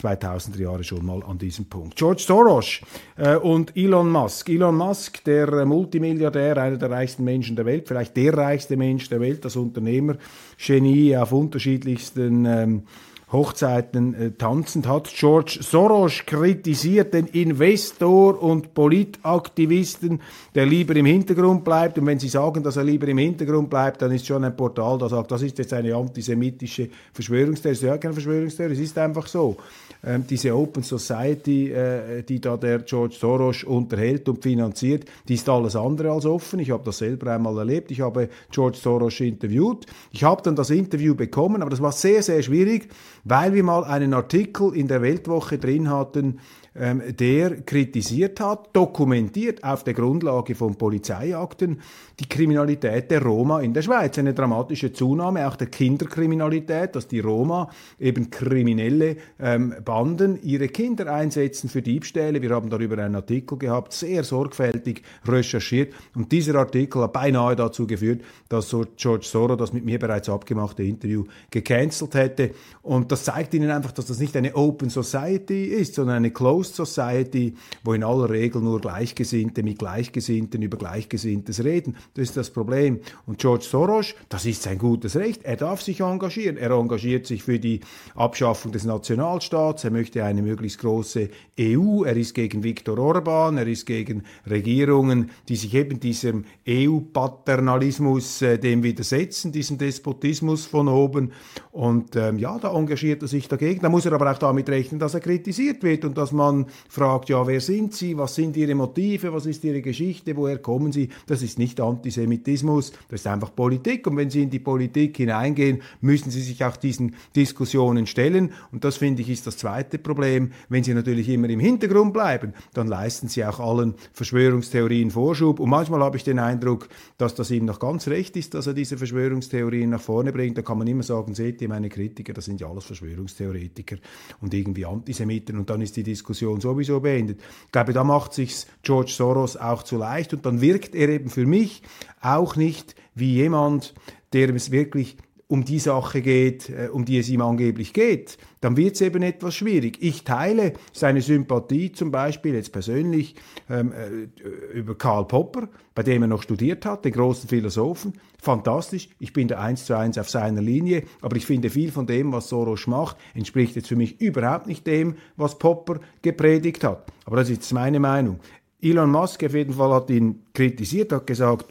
2000er 0.00 0.60
Jahre 0.60 0.84
schon 0.84 1.04
mal 1.04 1.22
an 1.22 1.38
diesem 1.38 1.66
Punkt. 1.66 1.96
George 1.96 2.22
Soros 2.26 2.80
äh, 3.16 3.36
und 3.36 3.76
Elon 3.76 4.10
Musk. 4.10 4.48
Elon 4.48 4.76
Musk, 4.76 5.22
der 5.24 5.48
äh, 5.48 5.64
Multimilliardär, 5.64 6.56
einer 6.56 6.76
der 6.76 6.90
reichsten 6.90 7.24
Menschen 7.24 7.56
der 7.56 7.66
Welt, 7.66 7.86
vielleicht 7.86 8.16
der 8.16 8.36
reichste 8.36 8.76
Mensch 8.76 9.08
der 9.08 9.20
Welt, 9.20 9.39
das 9.44 9.56
Unternehmergenie 9.56 11.16
auf 11.16 11.32
unterschiedlichsten 11.32 12.44
ähm, 12.44 12.82
Hochzeiten 13.32 14.14
äh, 14.14 14.30
tanzend 14.32 14.88
hat. 14.88 15.08
George 15.14 15.58
Soros 15.60 16.22
kritisiert 16.26 17.14
den 17.14 17.26
Investor 17.26 18.42
und 18.42 18.74
Politaktivisten, 18.74 20.20
der 20.54 20.66
lieber 20.66 20.96
im 20.96 21.06
Hintergrund 21.06 21.64
bleibt. 21.64 21.98
Und 21.98 22.06
wenn 22.06 22.18
Sie 22.18 22.28
sagen, 22.28 22.62
dass 22.62 22.76
er 22.76 22.84
lieber 22.84 23.06
im 23.06 23.18
Hintergrund 23.18 23.70
bleibt, 23.70 24.02
dann 24.02 24.10
ist 24.10 24.26
schon 24.26 24.42
ein 24.42 24.56
Portal, 24.56 24.98
das 24.98 25.10
sagt, 25.10 25.30
das 25.30 25.42
ist 25.42 25.58
jetzt 25.58 25.72
eine 25.72 25.94
antisemitische 25.94 26.88
Verschwörungstheorie. 27.12 27.74
Es 27.74 27.82
ist 27.82 27.88
ja 27.88 27.98
keine 27.98 28.14
Verschwörungstheorie, 28.14 28.74
es 28.74 28.80
ist 28.80 28.98
einfach 28.98 29.26
so. 29.26 29.56
Ähm, 30.02 30.24
diese 30.28 30.56
Open 30.56 30.82
Society, 30.82 31.70
äh, 31.70 32.22
die 32.22 32.40
da 32.40 32.56
der 32.56 32.78
George 32.80 33.16
Soros 33.20 33.64
unterhält 33.64 34.28
und 34.30 34.42
finanziert, 34.42 35.04
die 35.28 35.34
ist 35.34 35.48
alles 35.48 35.76
andere 35.76 36.10
als 36.10 36.24
offen. 36.24 36.58
Ich 36.58 36.70
habe 36.70 36.82
das 36.84 36.98
selber 36.98 37.32
einmal 37.34 37.58
erlebt. 37.58 37.90
Ich 37.90 38.00
habe 38.00 38.30
George 38.50 38.78
Soros 38.78 39.20
interviewt. 39.20 39.84
Ich 40.10 40.24
habe 40.24 40.40
dann 40.42 40.56
das 40.56 40.70
Interview 40.70 41.14
bekommen, 41.14 41.60
aber 41.60 41.70
das 41.70 41.82
war 41.82 41.92
sehr, 41.92 42.22
sehr 42.22 42.42
schwierig 42.42 42.88
weil 43.24 43.54
wir 43.54 43.62
mal 43.62 43.84
einen 43.84 44.14
Artikel 44.14 44.74
in 44.74 44.88
der 44.88 45.02
Weltwoche 45.02 45.58
drin 45.58 45.90
hatten, 45.90 46.40
ähm, 46.74 47.02
der 47.18 47.62
kritisiert 47.62 48.38
hat, 48.40 48.70
dokumentiert 48.72 49.64
auf 49.64 49.82
der 49.82 49.94
Grundlage 49.94 50.54
von 50.54 50.76
Polizeiakten 50.76 51.80
die 52.20 52.28
Kriminalität 52.28 53.10
der 53.10 53.22
Roma 53.22 53.60
in 53.60 53.74
der 53.74 53.82
Schweiz. 53.82 54.18
Eine 54.18 54.34
dramatische 54.34 54.92
Zunahme 54.92 55.48
auch 55.48 55.56
der 55.56 55.66
Kinderkriminalität, 55.66 56.94
dass 56.94 57.08
die 57.08 57.20
Roma 57.20 57.70
eben 57.98 58.30
kriminelle 58.30 59.16
ähm, 59.40 59.74
Banden 59.84 60.38
ihre 60.42 60.68
Kinder 60.68 61.12
einsetzen 61.12 61.68
für 61.68 61.82
Diebstähle. 61.82 62.40
Wir 62.40 62.50
haben 62.50 62.70
darüber 62.70 62.98
einen 62.98 63.16
Artikel 63.16 63.58
gehabt, 63.58 63.92
sehr 63.92 64.22
sorgfältig 64.22 65.02
recherchiert 65.26 65.92
und 66.14 66.30
dieser 66.30 66.54
Artikel 66.54 67.02
hat 67.02 67.12
beinahe 67.12 67.56
dazu 67.56 67.86
geführt, 67.86 68.22
dass 68.48 68.74
George 68.96 69.24
Soros 69.24 69.58
das 69.58 69.72
mit 69.72 69.84
mir 69.84 69.98
bereits 69.98 70.28
abgemachte 70.28 70.82
Interview 70.82 71.24
gecancelt 71.50 72.14
hätte. 72.14 72.50
Und 72.82 73.10
das 73.10 73.24
zeigt 73.24 73.54
Ihnen 73.54 73.70
einfach, 73.70 73.92
dass 73.92 74.06
das 74.06 74.20
nicht 74.20 74.36
eine 74.36 74.54
Open 74.54 74.90
Society 74.90 75.64
ist, 75.64 75.94
sondern 75.94 76.16
eine 76.16 76.30
Closed 76.30 76.59
Closed 76.60 76.74
Society, 76.74 77.54
wo 77.84 77.94
in 77.94 78.04
aller 78.04 78.28
Regel 78.28 78.60
nur 78.60 78.80
Gleichgesinnte 78.80 79.62
mit 79.62 79.78
Gleichgesinnten 79.78 80.60
über 80.60 80.76
Gleichgesinntes 80.76 81.64
reden. 81.64 81.96
Das 82.14 82.24
ist 82.24 82.36
das 82.36 82.50
Problem. 82.50 83.00
Und 83.26 83.38
George 83.38 83.64
Soros, 83.64 84.14
das 84.28 84.44
ist 84.44 84.62
sein 84.62 84.76
gutes 84.76 85.16
Recht. 85.16 85.42
Er 85.44 85.56
darf 85.56 85.80
sich 85.80 86.00
engagieren. 86.00 86.58
Er 86.58 86.72
engagiert 86.72 87.26
sich 87.26 87.42
für 87.42 87.58
die 87.58 87.80
Abschaffung 88.14 88.72
des 88.72 88.84
Nationalstaats. 88.84 89.84
Er 89.84 89.90
möchte 89.90 90.22
eine 90.22 90.42
möglichst 90.42 90.80
große 90.80 91.30
EU. 91.58 92.04
Er 92.04 92.16
ist 92.16 92.34
gegen 92.34 92.62
Viktor 92.62 92.98
Orban. 92.98 93.56
Er 93.56 93.66
ist 93.66 93.86
gegen 93.86 94.24
Regierungen, 94.48 95.30
die 95.48 95.56
sich 95.56 95.74
eben 95.74 95.98
diesem 95.98 96.44
EU-Paternalismus 96.68 98.42
äh, 98.42 98.58
dem 98.58 98.82
widersetzen, 98.82 99.50
diesem 99.50 99.78
Despotismus 99.78 100.66
von 100.66 100.88
oben. 100.88 101.32
Und 101.72 102.16
ähm, 102.16 102.38
ja, 102.38 102.58
da 102.58 102.74
engagiert 102.74 103.22
er 103.22 103.28
sich 103.28 103.48
dagegen. 103.48 103.80
Da 103.80 103.88
muss 103.88 104.04
er 104.04 104.12
aber 104.12 104.30
auch 104.30 104.38
damit 104.38 104.68
rechnen, 104.68 104.98
dass 104.98 105.14
er 105.14 105.20
kritisiert 105.20 105.82
wird 105.82 106.04
und 106.04 106.18
dass 106.18 106.32
man 106.32 106.49
man 106.52 106.66
fragt, 106.88 107.28
ja, 107.28 107.46
wer 107.46 107.60
sind 107.60 107.94
Sie, 107.94 108.16
was 108.16 108.34
sind 108.34 108.56
Ihre 108.56 108.74
Motive, 108.74 109.32
was 109.32 109.46
ist 109.46 109.64
Ihre 109.64 109.82
Geschichte, 109.82 110.36
woher 110.36 110.58
kommen 110.58 110.92
Sie, 110.92 111.08
das 111.26 111.42
ist 111.42 111.58
nicht 111.58 111.80
Antisemitismus, 111.80 112.92
das 113.08 113.20
ist 113.20 113.26
einfach 113.26 113.54
Politik. 113.54 114.06
Und 114.06 114.16
wenn 114.16 114.30
Sie 114.30 114.42
in 114.42 114.50
die 114.50 114.58
Politik 114.58 115.16
hineingehen, 115.16 115.82
müssen 116.00 116.30
Sie 116.30 116.42
sich 116.42 116.64
auch 116.64 116.76
diesen 116.76 117.14
Diskussionen 117.34 118.06
stellen. 118.06 118.52
Und 118.72 118.84
das 118.84 118.96
finde 118.96 119.22
ich 119.22 119.30
ist 119.30 119.46
das 119.46 119.56
zweite 119.56 119.98
Problem. 119.98 120.50
Wenn 120.68 120.84
Sie 120.84 120.94
natürlich 120.94 121.28
immer 121.28 121.48
im 121.48 121.60
Hintergrund 121.60 122.12
bleiben, 122.12 122.52
dann 122.74 122.88
leisten 122.88 123.28
Sie 123.28 123.44
auch 123.44 123.60
allen 123.60 123.94
Verschwörungstheorien 124.12 125.10
Vorschub. 125.10 125.60
Und 125.60 125.70
manchmal 125.70 126.00
habe 126.00 126.16
ich 126.16 126.24
den 126.24 126.38
Eindruck, 126.38 126.88
dass 127.18 127.34
das 127.34 127.50
ihm 127.50 127.64
noch 127.64 127.78
ganz 127.78 128.08
recht 128.08 128.36
ist, 128.36 128.54
dass 128.54 128.66
er 128.66 128.74
diese 128.74 128.96
Verschwörungstheorien 128.98 129.90
nach 129.90 130.00
vorne 130.00 130.32
bringt. 130.32 130.58
Da 130.58 130.62
kann 130.62 130.78
man 130.78 130.86
immer 130.86 131.02
sagen, 131.02 131.34
seht 131.34 131.60
ihr 131.62 131.68
meine 131.68 131.88
Kritiker, 131.88 132.32
das 132.32 132.46
sind 132.46 132.60
ja 132.60 132.68
alles 132.68 132.84
Verschwörungstheoretiker 132.84 133.96
und 134.40 134.54
irgendwie 134.54 134.86
Antisemiten. 134.86 135.58
Und 135.58 135.70
dann 135.70 135.80
ist 135.80 135.96
die 135.96 136.02
Diskussion 136.02 136.39
Diskussion 136.40 136.60
sowieso 136.60 137.00
beendet. 137.00 137.40
Ich 137.66 137.72
glaube, 137.72 137.92
da 137.92 138.04
macht 138.04 138.32
sich 138.32 138.66
George 138.82 139.12
Soros 139.14 139.56
auch 139.56 139.82
zu 139.82 139.98
leicht 139.98 140.32
und 140.32 140.46
dann 140.46 140.60
wirkt 140.60 140.94
er 140.94 141.08
eben 141.08 141.28
für 141.28 141.46
mich 141.46 141.82
auch 142.20 142.56
nicht 142.56 142.94
wie 143.14 143.34
jemand, 143.34 143.94
der 144.32 144.54
es 144.54 144.70
wirklich 144.70 145.16
um 145.50 145.64
die 145.64 145.80
Sache 145.80 146.22
geht, 146.22 146.70
äh, 146.70 146.88
um 146.92 147.04
die 147.04 147.18
es 147.18 147.28
ihm 147.28 147.42
angeblich 147.42 147.92
geht, 147.92 148.38
dann 148.60 148.76
wird 148.76 148.94
es 148.94 149.00
eben 149.00 149.20
etwas 149.22 149.56
schwierig. 149.56 149.98
Ich 150.00 150.22
teile 150.22 150.74
seine 150.92 151.22
Sympathie 151.22 151.90
zum 151.90 152.12
Beispiel 152.12 152.54
jetzt 152.54 152.72
persönlich 152.72 153.34
ähm, 153.68 153.92
äh, 153.92 154.78
über 154.78 154.96
Karl 154.96 155.26
Popper, 155.26 155.68
bei 155.96 156.04
dem 156.04 156.22
er 156.22 156.28
noch 156.28 156.44
studiert 156.44 156.86
hat, 156.86 157.04
den 157.04 157.12
großen 157.12 157.48
Philosophen. 157.48 158.12
Fantastisch, 158.40 159.08
ich 159.18 159.32
bin 159.32 159.48
da 159.48 159.58
eins 159.58 159.86
zu 159.86 159.96
eins 159.96 160.18
auf 160.18 160.30
seiner 160.30 160.62
Linie, 160.62 161.02
aber 161.20 161.36
ich 161.36 161.46
finde 161.46 161.68
viel 161.68 161.90
von 161.90 162.06
dem, 162.06 162.32
was 162.32 162.48
Soros 162.48 162.86
macht, 162.86 163.16
entspricht 163.34 163.74
jetzt 163.74 163.88
für 163.88 163.96
mich 163.96 164.20
überhaupt 164.20 164.68
nicht 164.68 164.86
dem, 164.86 165.16
was 165.36 165.58
Popper 165.58 165.98
gepredigt 166.22 166.84
hat. 166.84 167.12
Aber 167.24 167.36
das 167.36 167.50
ist 167.50 167.56
jetzt 167.56 167.72
meine 167.72 167.98
Meinung. 167.98 168.38
Elon 168.80 169.10
Musk 169.10 169.42
auf 169.42 169.54
jeden 169.54 169.74
Fall 169.74 169.92
hat 169.92 170.10
ihn 170.10 170.44
kritisiert, 170.54 171.12
hat 171.12 171.26
gesagt, 171.26 171.66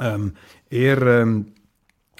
ähm, 0.00 0.32
er 0.70 1.02
ähm, 1.02 1.53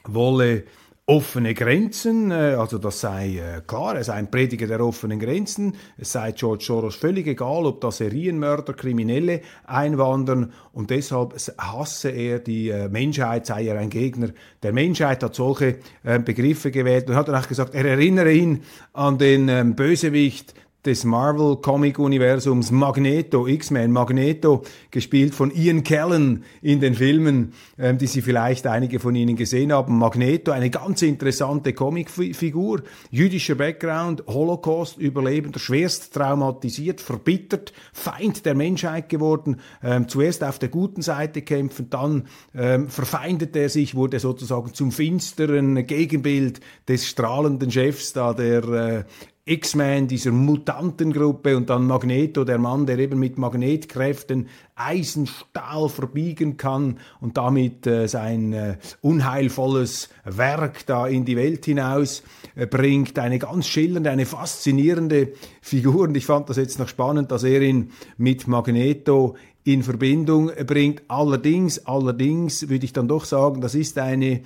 wolle 0.08 0.64
offene 1.06 1.52
Grenzen, 1.52 2.30
äh, 2.30 2.56
also 2.58 2.78
das 2.78 3.00
sei 3.00 3.36
äh, 3.36 3.60
klar, 3.66 3.96
er 3.96 4.04
sei 4.04 4.14
ein 4.14 4.30
Prediger 4.30 4.66
der 4.66 4.80
offenen 4.80 5.18
Grenzen, 5.18 5.74
es 5.98 6.12
sei 6.12 6.32
George 6.32 6.64
Soros 6.64 6.94
völlig 6.94 7.26
egal, 7.26 7.66
ob 7.66 7.82
da 7.82 7.90
Serienmörder, 7.90 8.72
Kriminelle 8.72 9.42
einwandern 9.66 10.52
und 10.72 10.88
deshalb 10.88 11.34
hasse 11.58 12.08
er 12.08 12.38
die 12.38 12.70
äh, 12.70 12.88
Menschheit, 12.88 13.44
sei 13.44 13.66
er 13.66 13.78
ein 13.78 13.90
Gegner 13.90 14.30
der 14.62 14.72
Menschheit, 14.72 15.22
hat 15.22 15.34
solche 15.34 15.76
Begriffe 16.24 16.70
gewählt 16.70 17.08
und 17.08 17.16
hat 17.16 17.28
dann 17.28 17.34
auch 17.34 17.48
gesagt, 17.48 17.74
er 17.74 17.84
erinnere 17.84 18.32
ihn 18.32 18.62
an 18.94 19.18
den 19.18 19.48
ähm, 19.48 19.74
Bösewicht 19.74 20.54
des 20.84 21.04
Marvel-Comic-Universums 21.04 22.70
Magneto, 22.70 23.46
X-Men 23.46 23.90
Magneto, 23.90 24.62
gespielt 24.90 25.34
von 25.34 25.50
Ian 25.50 25.82
Kellen 25.82 26.44
in 26.60 26.80
den 26.80 26.94
Filmen, 26.94 27.54
ähm, 27.78 27.96
die 27.96 28.06
Sie 28.06 28.20
vielleicht 28.20 28.66
einige 28.66 29.00
von 29.00 29.14
Ihnen 29.14 29.36
gesehen 29.36 29.72
haben. 29.72 29.98
Magneto, 29.98 30.52
eine 30.52 30.68
ganz 30.68 31.02
interessante 31.02 31.72
Comicfigur, 31.72 32.82
jüdischer 33.10 33.54
Background, 33.54 34.24
Holocaust-Überlebender, 34.26 35.58
schwerst 35.58 36.12
traumatisiert, 36.12 37.00
verbittert, 37.00 37.72
Feind 37.92 38.44
der 38.44 38.54
Menschheit 38.54 39.08
geworden, 39.08 39.60
ähm, 39.82 40.08
zuerst 40.08 40.44
auf 40.44 40.58
der 40.58 40.68
guten 40.68 41.00
Seite 41.00 41.42
kämpfen, 41.42 41.88
dann 41.88 42.28
ähm, 42.54 42.88
verfeindet 42.88 43.56
er 43.56 43.70
sich, 43.70 43.94
wurde 43.94 44.18
sozusagen 44.18 44.74
zum 44.74 44.92
finsteren 44.92 45.86
Gegenbild 45.86 46.60
des 46.88 47.06
strahlenden 47.08 47.70
Chefs 47.70 48.12
da, 48.12 48.34
der 48.34 48.64
äh, 48.64 49.04
X-Men, 49.46 50.08
dieser 50.08 50.32
Mutantengruppe 50.32 51.54
und 51.54 51.68
dann 51.68 51.86
Magneto, 51.86 52.44
der 52.44 52.56
Mann, 52.56 52.86
der 52.86 52.98
eben 52.98 53.18
mit 53.18 53.36
Magnetkräften 53.36 54.48
Eisenstahl 54.74 55.90
verbiegen 55.90 56.56
kann 56.56 56.98
und 57.20 57.36
damit 57.36 57.86
äh, 57.86 58.06
sein 58.06 58.54
äh, 58.54 58.78
unheilvolles 59.02 60.08
Werk 60.24 60.86
da 60.86 61.06
in 61.06 61.26
die 61.26 61.36
Welt 61.36 61.66
hinaus 61.66 62.22
äh, 62.54 62.66
bringt. 62.66 63.18
Eine 63.18 63.38
ganz 63.38 63.66
schillernde, 63.66 64.10
eine 64.10 64.24
faszinierende 64.24 65.34
Figur 65.60 66.04
und 66.04 66.16
ich 66.16 66.24
fand 66.24 66.48
das 66.48 66.56
jetzt 66.56 66.78
noch 66.78 66.88
spannend, 66.88 67.30
dass 67.30 67.44
er 67.44 67.60
ihn 67.60 67.90
mit 68.16 68.48
Magneto 68.48 69.36
in 69.62 69.82
Verbindung 69.82 70.52
bringt. 70.66 71.02
Allerdings, 71.08 71.86
allerdings 71.86 72.70
würde 72.70 72.86
ich 72.86 72.94
dann 72.94 73.08
doch 73.08 73.26
sagen, 73.26 73.60
das 73.60 73.74
ist 73.74 73.98
eine 73.98 74.40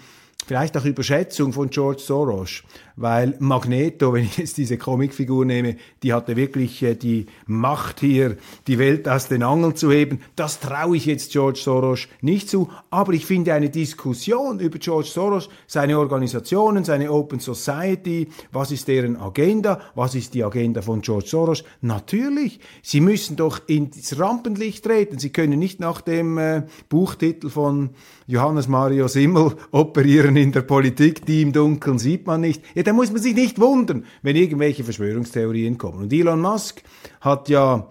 vielleicht 0.47 0.77
auch 0.77 0.85
Überschätzung 0.85 1.53
von 1.53 1.69
George 1.69 2.01
Soros, 2.01 2.63
weil 2.97 3.35
Magneto, 3.39 4.13
wenn 4.13 4.25
ich 4.25 4.39
jetzt 4.39 4.57
diese 4.57 4.79
Comicfigur 4.79 5.45
nehme, 5.45 5.77
die 6.03 6.13
hatte 6.13 6.37
wirklich 6.37 6.83
äh, 6.83 6.95
die 6.95 7.27
Macht 7.47 8.01
hier, 8.01 8.37
die 8.67 8.79
Welt 8.79 9.09
aus 9.09 9.29
den 9.29 9.43
Angeln 9.43 9.77
zu 9.77 9.93
heben. 9.93 10.21
Das 10.37 10.59
traue 10.59 10.97
ich 10.97 11.07
jetzt 11.07 11.33
George 11.33 11.61
Soros 11.63 12.09
nicht 12.23 12.49
zu, 12.49 12.71
aber 12.91 13.13
ich 13.13 13.27
finde 13.27 13.53
eine 13.53 13.69
Diskussion 13.69 14.59
über 14.59 14.79
George 14.79 15.09
Soros, 15.09 15.49
seine 15.67 15.99
Organisationen, 15.99 16.83
seine 16.83 17.13
Open 17.13 17.41
Society, 17.41 18.29
was 18.51 18.73
ist 18.73 18.89
deren 18.89 19.17
Agenda, 19.17 19.81
was 19.95 20.15
ist 20.15 20.35
die 20.35 20.45
Agenda 20.45 20.83
von 20.83 21.03
George 21.03 21.29
Soros? 21.29 21.63
Natürlich, 21.83 22.59
sie 22.83 23.01
müssen 23.01 23.37
doch 23.37 23.61
ins 23.67 24.19
Rampenlicht 24.19 24.85
treten. 24.85 25.19
Sie 25.19 25.31
können 25.31 25.59
nicht 25.59 25.79
nach 25.79 26.01
dem 26.01 26.39
äh, 26.39 26.63
Buchtitel 26.89 27.51
von 27.51 27.91
Johannes 28.27 28.67
Mario 28.67 29.09
Simmel 29.09 29.55
operieren 29.71 30.28
Charakteren 30.29 30.37
in 30.37 30.53
der 30.53 30.63
Politik, 30.63 31.25
die 31.27 31.43
im 31.43 31.53
Dunkeln 31.53 31.99
sieht 31.99 32.27
man 32.27 32.41
nicht. 32.41 32.63
Ja, 32.75 32.83
da 32.83 32.93
muss 32.93 33.11
man 33.11 33.23
sich 33.23 33.35
nicht 33.35 33.59
wundern, 33.59 34.05
wenn 34.23 34.37
irgendwelche 34.37 34.85
Verschwörungstheorien 34.85 35.79
kommen. 35.79 36.03
Und 36.03 36.13
Elon 36.13 36.41
Musk 36.41 36.83
hat 37.21 37.49
ja 37.49 37.89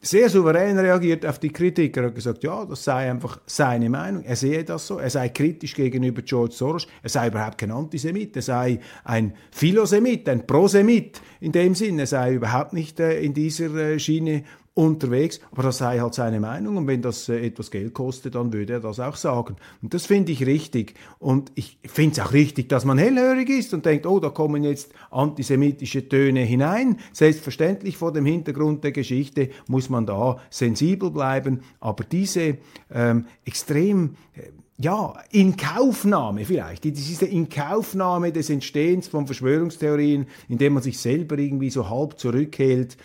sehr 0.00 0.28
souverän 0.28 0.78
reagiert 0.78 1.26
auf 1.26 1.38
die 1.38 1.50
Kritik. 1.50 1.96
Er 1.96 2.04
hat 2.04 2.14
gesagt, 2.14 2.44
ja, 2.44 2.64
das 2.64 2.84
sei 2.84 3.10
einfach 3.10 3.40
seine 3.46 3.90
Meinung. 3.90 4.22
Er 4.24 4.36
sehe 4.36 4.62
das 4.62 4.86
so. 4.86 4.98
Er 4.98 5.10
sei 5.10 5.30
kritisch 5.30 5.74
gegenüber 5.74 6.22
George 6.22 6.54
Soros. 6.54 6.86
Er 7.02 7.08
sei 7.08 7.28
überhaupt 7.28 7.58
kein 7.58 7.72
Antisemit. 7.72 8.36
Er 8.36 8.42
sei 8.42 8.80
ein 9.04 9.32
Philosemit, 9.50 10.28
ein 10.28 10.46
Prosemit 10.46 11.20
in 11.40 11.52
dem 11.52 11.74
Sinn. 11.74 11.98
Er 11.98 12.06
sei 12.06 12.34
überhaupt 12.34 12.74
nicht 12.74 13.00
äh, 13.00 13.20
in 13.20 13.34
dieser 13.34 13.74
äh, 13.74 13.98
Schiene 13.98 14.44
unterwegs, 14.78 15.40
aber 15.50 15.64
das 15.64 15.78
sei 15.78 15.98
halt 15.98 16.14
seine 16.14 16.38
Meinung 16.38 16.76
und 16.76 16.86
wenn 16.86 17.02
das 17.02 17.28
äh, 17.28 17.44
etwas 17.44 17.72
Geld 17.72 17.94
kostet, 17.94 18.36
dann 18.36 18.52
würde 18.52 18.74
er 18.74 18.80
das 18.80 19.00
auch 19.00 19.16
sagen. 19.16 19.56
Und 19.82 19.92
das 19.92 20.06
finde 20.06 20.30
ich 20.30 20.46
richtig. 20.46 20.94
Und 21.18 21.50
ich 21.56 21.80
finde 21.84 22.12
es 22.12 22.24
auch 22.24 22.32
richtig, 22.32 22.68
dass 22.68 22.84
man 22.84 22.96
hellhörig 22.96 23.50
ist 23.50 23.74
und 23.74 23.84
denkt, 23.84 24.06
oh, 24.06 24.20
da 24.20 24.28
kommen 24.30 24.62
jetzt 24.62 24.92
antisemitische 25.10 26.08
Töne 26.08 26.42
hinein. 26.42 26.98
Selbstverständlich 27.12 27.96
vor 27.96 28.12
dem 28.12 28.24
Hintergrund 28.24 28.84
der 28.84 28.92
Geschichte 28.92 29.50
muss 29.66 29.90
man 29.90 30.06
da 30.06 30.38
sensibel 30.48 31.10
bleiben, 31.10 31.62
aber 31.80 32.04
diese 32.04 32.58
ähm, 32.92 33.26
extrem 33.44 34.14
äh, 34.34 34.42
ja, 34.80 35.14
Inkaufnahme 35.32 36.44
vielleicht, 36.44 36.84
diese 36.84 37.26
Inkaufnahme 37.26 38.30
des 38.30 38.48
Entstehens 38.48 39.08
von 39.08 39.26
Verschwörungstheorien, 39.26 40.26
indem 40.48 40.74
man 40.74 40.82
sich 40.84 40.98
selber 40.98 41.36
irgendwie 41.36 41.70
so 41.70 41.90
halb 41.90 42.18
zurückhält, 42.18 42.96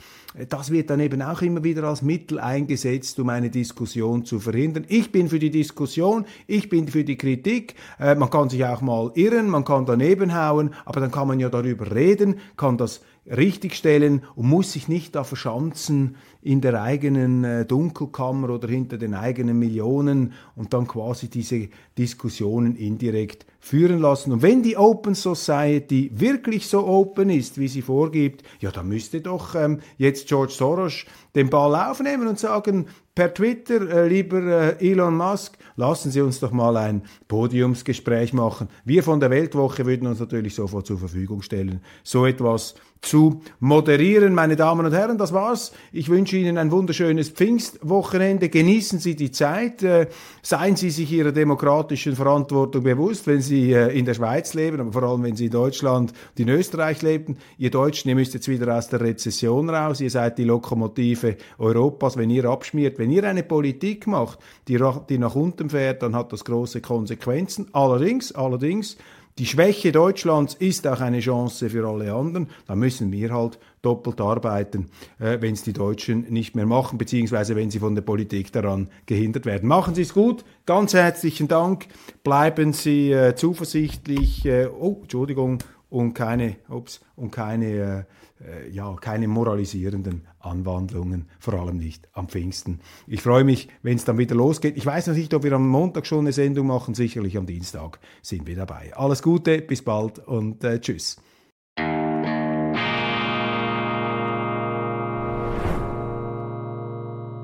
das 0.50 0.72
wird 0.72 0.90
dann 0.90 1.00
eben 1.00 1.22
auch 1.22 1.42
immer 1.42 1.64
wieder 1.64 1.84
als 1.84 2.02
Mittel 2.02 2.40
eingesetzt, 2.40 3.20
um 3.20 3.30
eine 3.30 3.52
Diskussion 3.52 4.26
zu 4.26 4.40
verhindern. 4.40 4.86
Ich 4.88 5.12
bin 5.12 5.30
für 5.30 5.38
die 5.38 5.52
Diskussion, 5.52 6.26
ich 6.48 6.70
bin 6.70 6.88
für 6.88 7.04
die 7.04 7.18
Kritik. 7.18 7.76
Äh, 8.00 8.16
man 8.16 8.32
kann 8.32 8.50
sich 8.50 8.66
auch 8.66 8.82
mal 8.82 9.12
irren, 9.14 9.48
man 9.48 9.64
kann 9.64 9.86
daneben 9.86 10.36
hauen, 10.36 10.74
aber 10.86 11.02
dann 11.02 11.12
kann 11.12 11.28
man 11.28 11.40
ja 11.40 11.50
darüber 11.50 11.94
reden, 11.94 12.40
kann 12.58 12.78
das 12.78 13.02
richtigstellen 13.26 14.24
und 14.36 14.48
muss 14.48 14.74
sich 14.74 14.88
nicht 14.88 15.16
da 15.16 15.24
verschanzen 15.24 16.16
in 16.42 16.60
der 16.60 16.82
eigenen 16.82 17.44
äh, 17.44 17.66
Dunkelkammer 17.66 18.50
oder 18.50 18.68
hinter 18.68 18.98
den 18.98 19.14
eigenen 19.14 19.58
Millionen 19.58 20.34
und 20.56 20.74
dann 20.74 20.88
quasi 20.88 21.30
diese 21.30 21.70
Diskussionen 21.98 22.76
indirekt 22.76 23.46
führen 23.60 24.00
lassen. 24.00 24.34
Und 24.34 24.42
wenn 24.42 24.62
die 24.62 24.76
Open 24.76 25.16
Society 25.16 26.12
wirklich 26.14 26.68
so 26.68 26.86
open 26.86 27.30
ist, 27.30 27.58
wie 27.58 27.70
sie 27.70 27.82
vorgibt, 27.82 28.44
ja, 28.60 28.72
dann 28.72 28.90
müsste 28.90 29.22
doch 29.22 29.56
ähm, 29.56 29.80
jetzt 29.98 30.28
George 30.28 30.52
Soros 30.52 31.06
den 31.34 31.50
Ball 31.50 31.90
aufnehmen 31.90 32.28
und 32.28 32.38
sagen, 32.38 32.88
per 33.16 33.34
Twitter, 33.34 33.90
äh, 33.90 34.08
lieber 34.10 34.42
äh, 34.80 34.92
Elon 34.92 35.16
Musk, 35.16 35.58
lassen 35.78 36.12
Sie 36.12 36.20
uns 36.20 36.40
doch 36.40 36.52
mal 36.52 36.76
ein 36.76 37.04
Podiumsgespräch 37.30 38.34
machen. 38.34 38.68
Wir 38.84 39.02
von 39.02 39.20
der 39.20 39.30
Weltwoche 39.30 39.86
würden 39.86 40.08
uns 40.08 40.20
natürlich 40.20 40.56
sofort 40.56 40.86
zur 40.86 40.98
Verfügung 40.98 41.42
stellen, 41.42 41.82
so 42.04 42.26
etwas 42.26 42.76
zu 43.04 43.42
moderieren. 43.60 44.34
Meine 44.34 44.56
Damen 44.56 44.86
und 44.86 44.94
Herren, 44.94 45.18
das 45.18 45.34
war's. 45.34 45.74
Ich 45.92 46.10
wünsche 46.10 46.38
Ihnen 46.38 46.58
ein 46.58 46.72
wunderschönes 46.72 47.30
Pfingstwochenende. 47.30 48.50
Genießen 48.50 49.00
Sie 49.00 49.16
die 49.16 49.32
Zeit. 49.32 49.84
Äh, 49.84 50.08
seien 50.42 50.76
Sie 50.76 50.90
sich 50.90 51.12
Ihrer 51.12 51.32
demokratischen 51.32 52.16
Verantwortung 52.16 52.84
bewusst, 52.84 53.28
wenn 53.28 53.42
Sie 53.42 53.74
äh, 53.74 53.98
in 53.98 54.06
der 54.06 54.14
Schweiz 54.14 54.54
leben, 54.54 54.80
aber 54.80 54.94
vor 54.94 55.04
allem, 55.04 55.24
wenn 55.24 55.36
Sie 55.36 55.46
in 55.46 55.52
Deutschland 55.52 56.12
und 56.12 56.40
in 56.40 56.50
Österreich 56.50 57.02
leben. 57.02 57.38
Ihr 57.58 57.72
Deutschen, 57.72 58.10
ihr 58.10 58.16
müsst 58.16 58.34
jetzt 58.34 58.48
wieder 58.48 58.76
aus 58.76 58.88
der 58.88 59.02
Rezession 59.02 59.70
raus. 59.70 60.00
Ihr 60.00 60.10
seid 60.10 60.38
die 60.38 60.46
Lokomotive 60.46 61.38
Europas. 61.58 62.18
Wenn 62.18 62.30
ihr 62.30 62.46
abschmiert, 62.46 62.98
wenn 63.00 63.12
ihr 63.12 63.26
eine 63.26 63.44
Politik 63.44 64.08
macht, 64.08 64.40
die, 64.68 64.80
die 65.10 65.18
nach 65.18 65.36
unten 65.36 65.70
fährt, 65.70 66.02
dann 66.02 66.16
hat 66.16 66.32
das 66.32 66.46
große 66.46 66.80
Konsequenzen. 66.82 67.68
Allerdings, 67.74 68.32
allerdings, 68.32 68.98
die 69.40 69.48
Schwäche 69.48 69.92
Deutschlands 69.92 70.54
ist 70.54 70.86
auch 70.86 71.02
eine 71.02 71.20
Chance 71.20 71.70
für 71.72 71.88
alle 71.88 72.14
anderen. 72.14 72.50
Da 72.68 72.76
müssen 72.76 73.12
wir 73.12 73.34
halt 73.34 73.58
doppelt 73.82 74.22
arbeiten, 74.22 74.92
äh, 75.20 75.42
wenn 75.42 75.56
es 75.56 75.64
die 75.64 75.74
Deutschen 75.74 76.32
nicht 76.32 76.56
mehr 76.56 76.68
machen, 76.68 77.00
beziehungsweise 77.00 77.56
wenn 77.56 77.72
sie 77.72 77.80
von 77.80 77.96
der 77.96 78.04
Politik 78.04 78.52
daran 78.52 78.90
gehindert 79.08 79.48
werden. 79.48 79.68
Machen 79.68 79.96
Sie 79.96 80.04
es 80.04 80.14
gut. 80.14 80.46
Ganz 80.68 80.94
herzlichen 80.94 81.48
Dank. 81.48 81.88
Bleiben 82.24 82.74
Sie 82.74 83.12
äh, 83.12 83.36
zuversichtlich. 83.36 84.46
Äh, 84.46 84.68
oh, 84.68 85.00
Entschuldigung. 85.02 85.60
Und 85.90 86.14
keine, 86.14 86.58
ups, 86.70 87.02
und 87.16 87.32
keine 87.32 87.68
äh, 87.68 88.04
ja, 88.70 88.96
keine 88.96 89.28
moralisierenden 89.28 90.28
Anwandlungen, 90.40 91.28
vor 91.40 91.54
allem 91.56 91.78
nicht 91.78 92.08
am 92.14 92.28
Pfingsten. 92.28 92.80
Ich 93.08 93.22
freue 93.22 93.44
mich, 93.44 93.70
wenn 93.82 93.98
es 93.98 94.06
dann 94.06 94.18
wieder 94.18 94.36
losgeht. 94.36 94.78
Ich 94.78 94.86
weiß 94.86 95.08
noch 95.08 95.16
nicht, 95.16 95.34
ob 95.34 95.44
wir 95.44 95.54
am 95.54 95.68
Montag 95.68 96.06
schon 96.06 96.20
eine 96.20 96.34
Sendung 96.34 96.68
machen, 96.68 96.94
sicherlich 96.94 97.38
am 97.38 97.46
Dienstag 97.46 98.00
sind 98.22 98.48
wir 98.48 98.56
dabei. 98.56 98.96
Alles 98.96 99.22
Gute, 99.22 99.62
bis 99.62 99.82
bald 99.82 100.20
und 100.20 100.64
äh, 100.64 100.80
tschüss. 100.80 101.18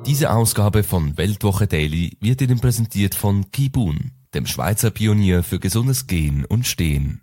Diese 0.06 0.32
Ausgabe 0.32 0.82
von 0.84 1.18
Weltwoche 1.18 1.68
Daily 1.68 2.18
wird 2.20 2.42
Ihnen 2.42 2.60
präsentiert 2.60 3.14
von 3.14 3.52
Kibun, 3.52 4.12
dem 4.34 4.48
Schweizer 4.48 4.90
Pionier 4.90 5.44
für 5.44 5.60
gesundes 5.60 6.08
Gehen 6.08 6.46
und 6.46 6.66
Stehen. 6.66 7.22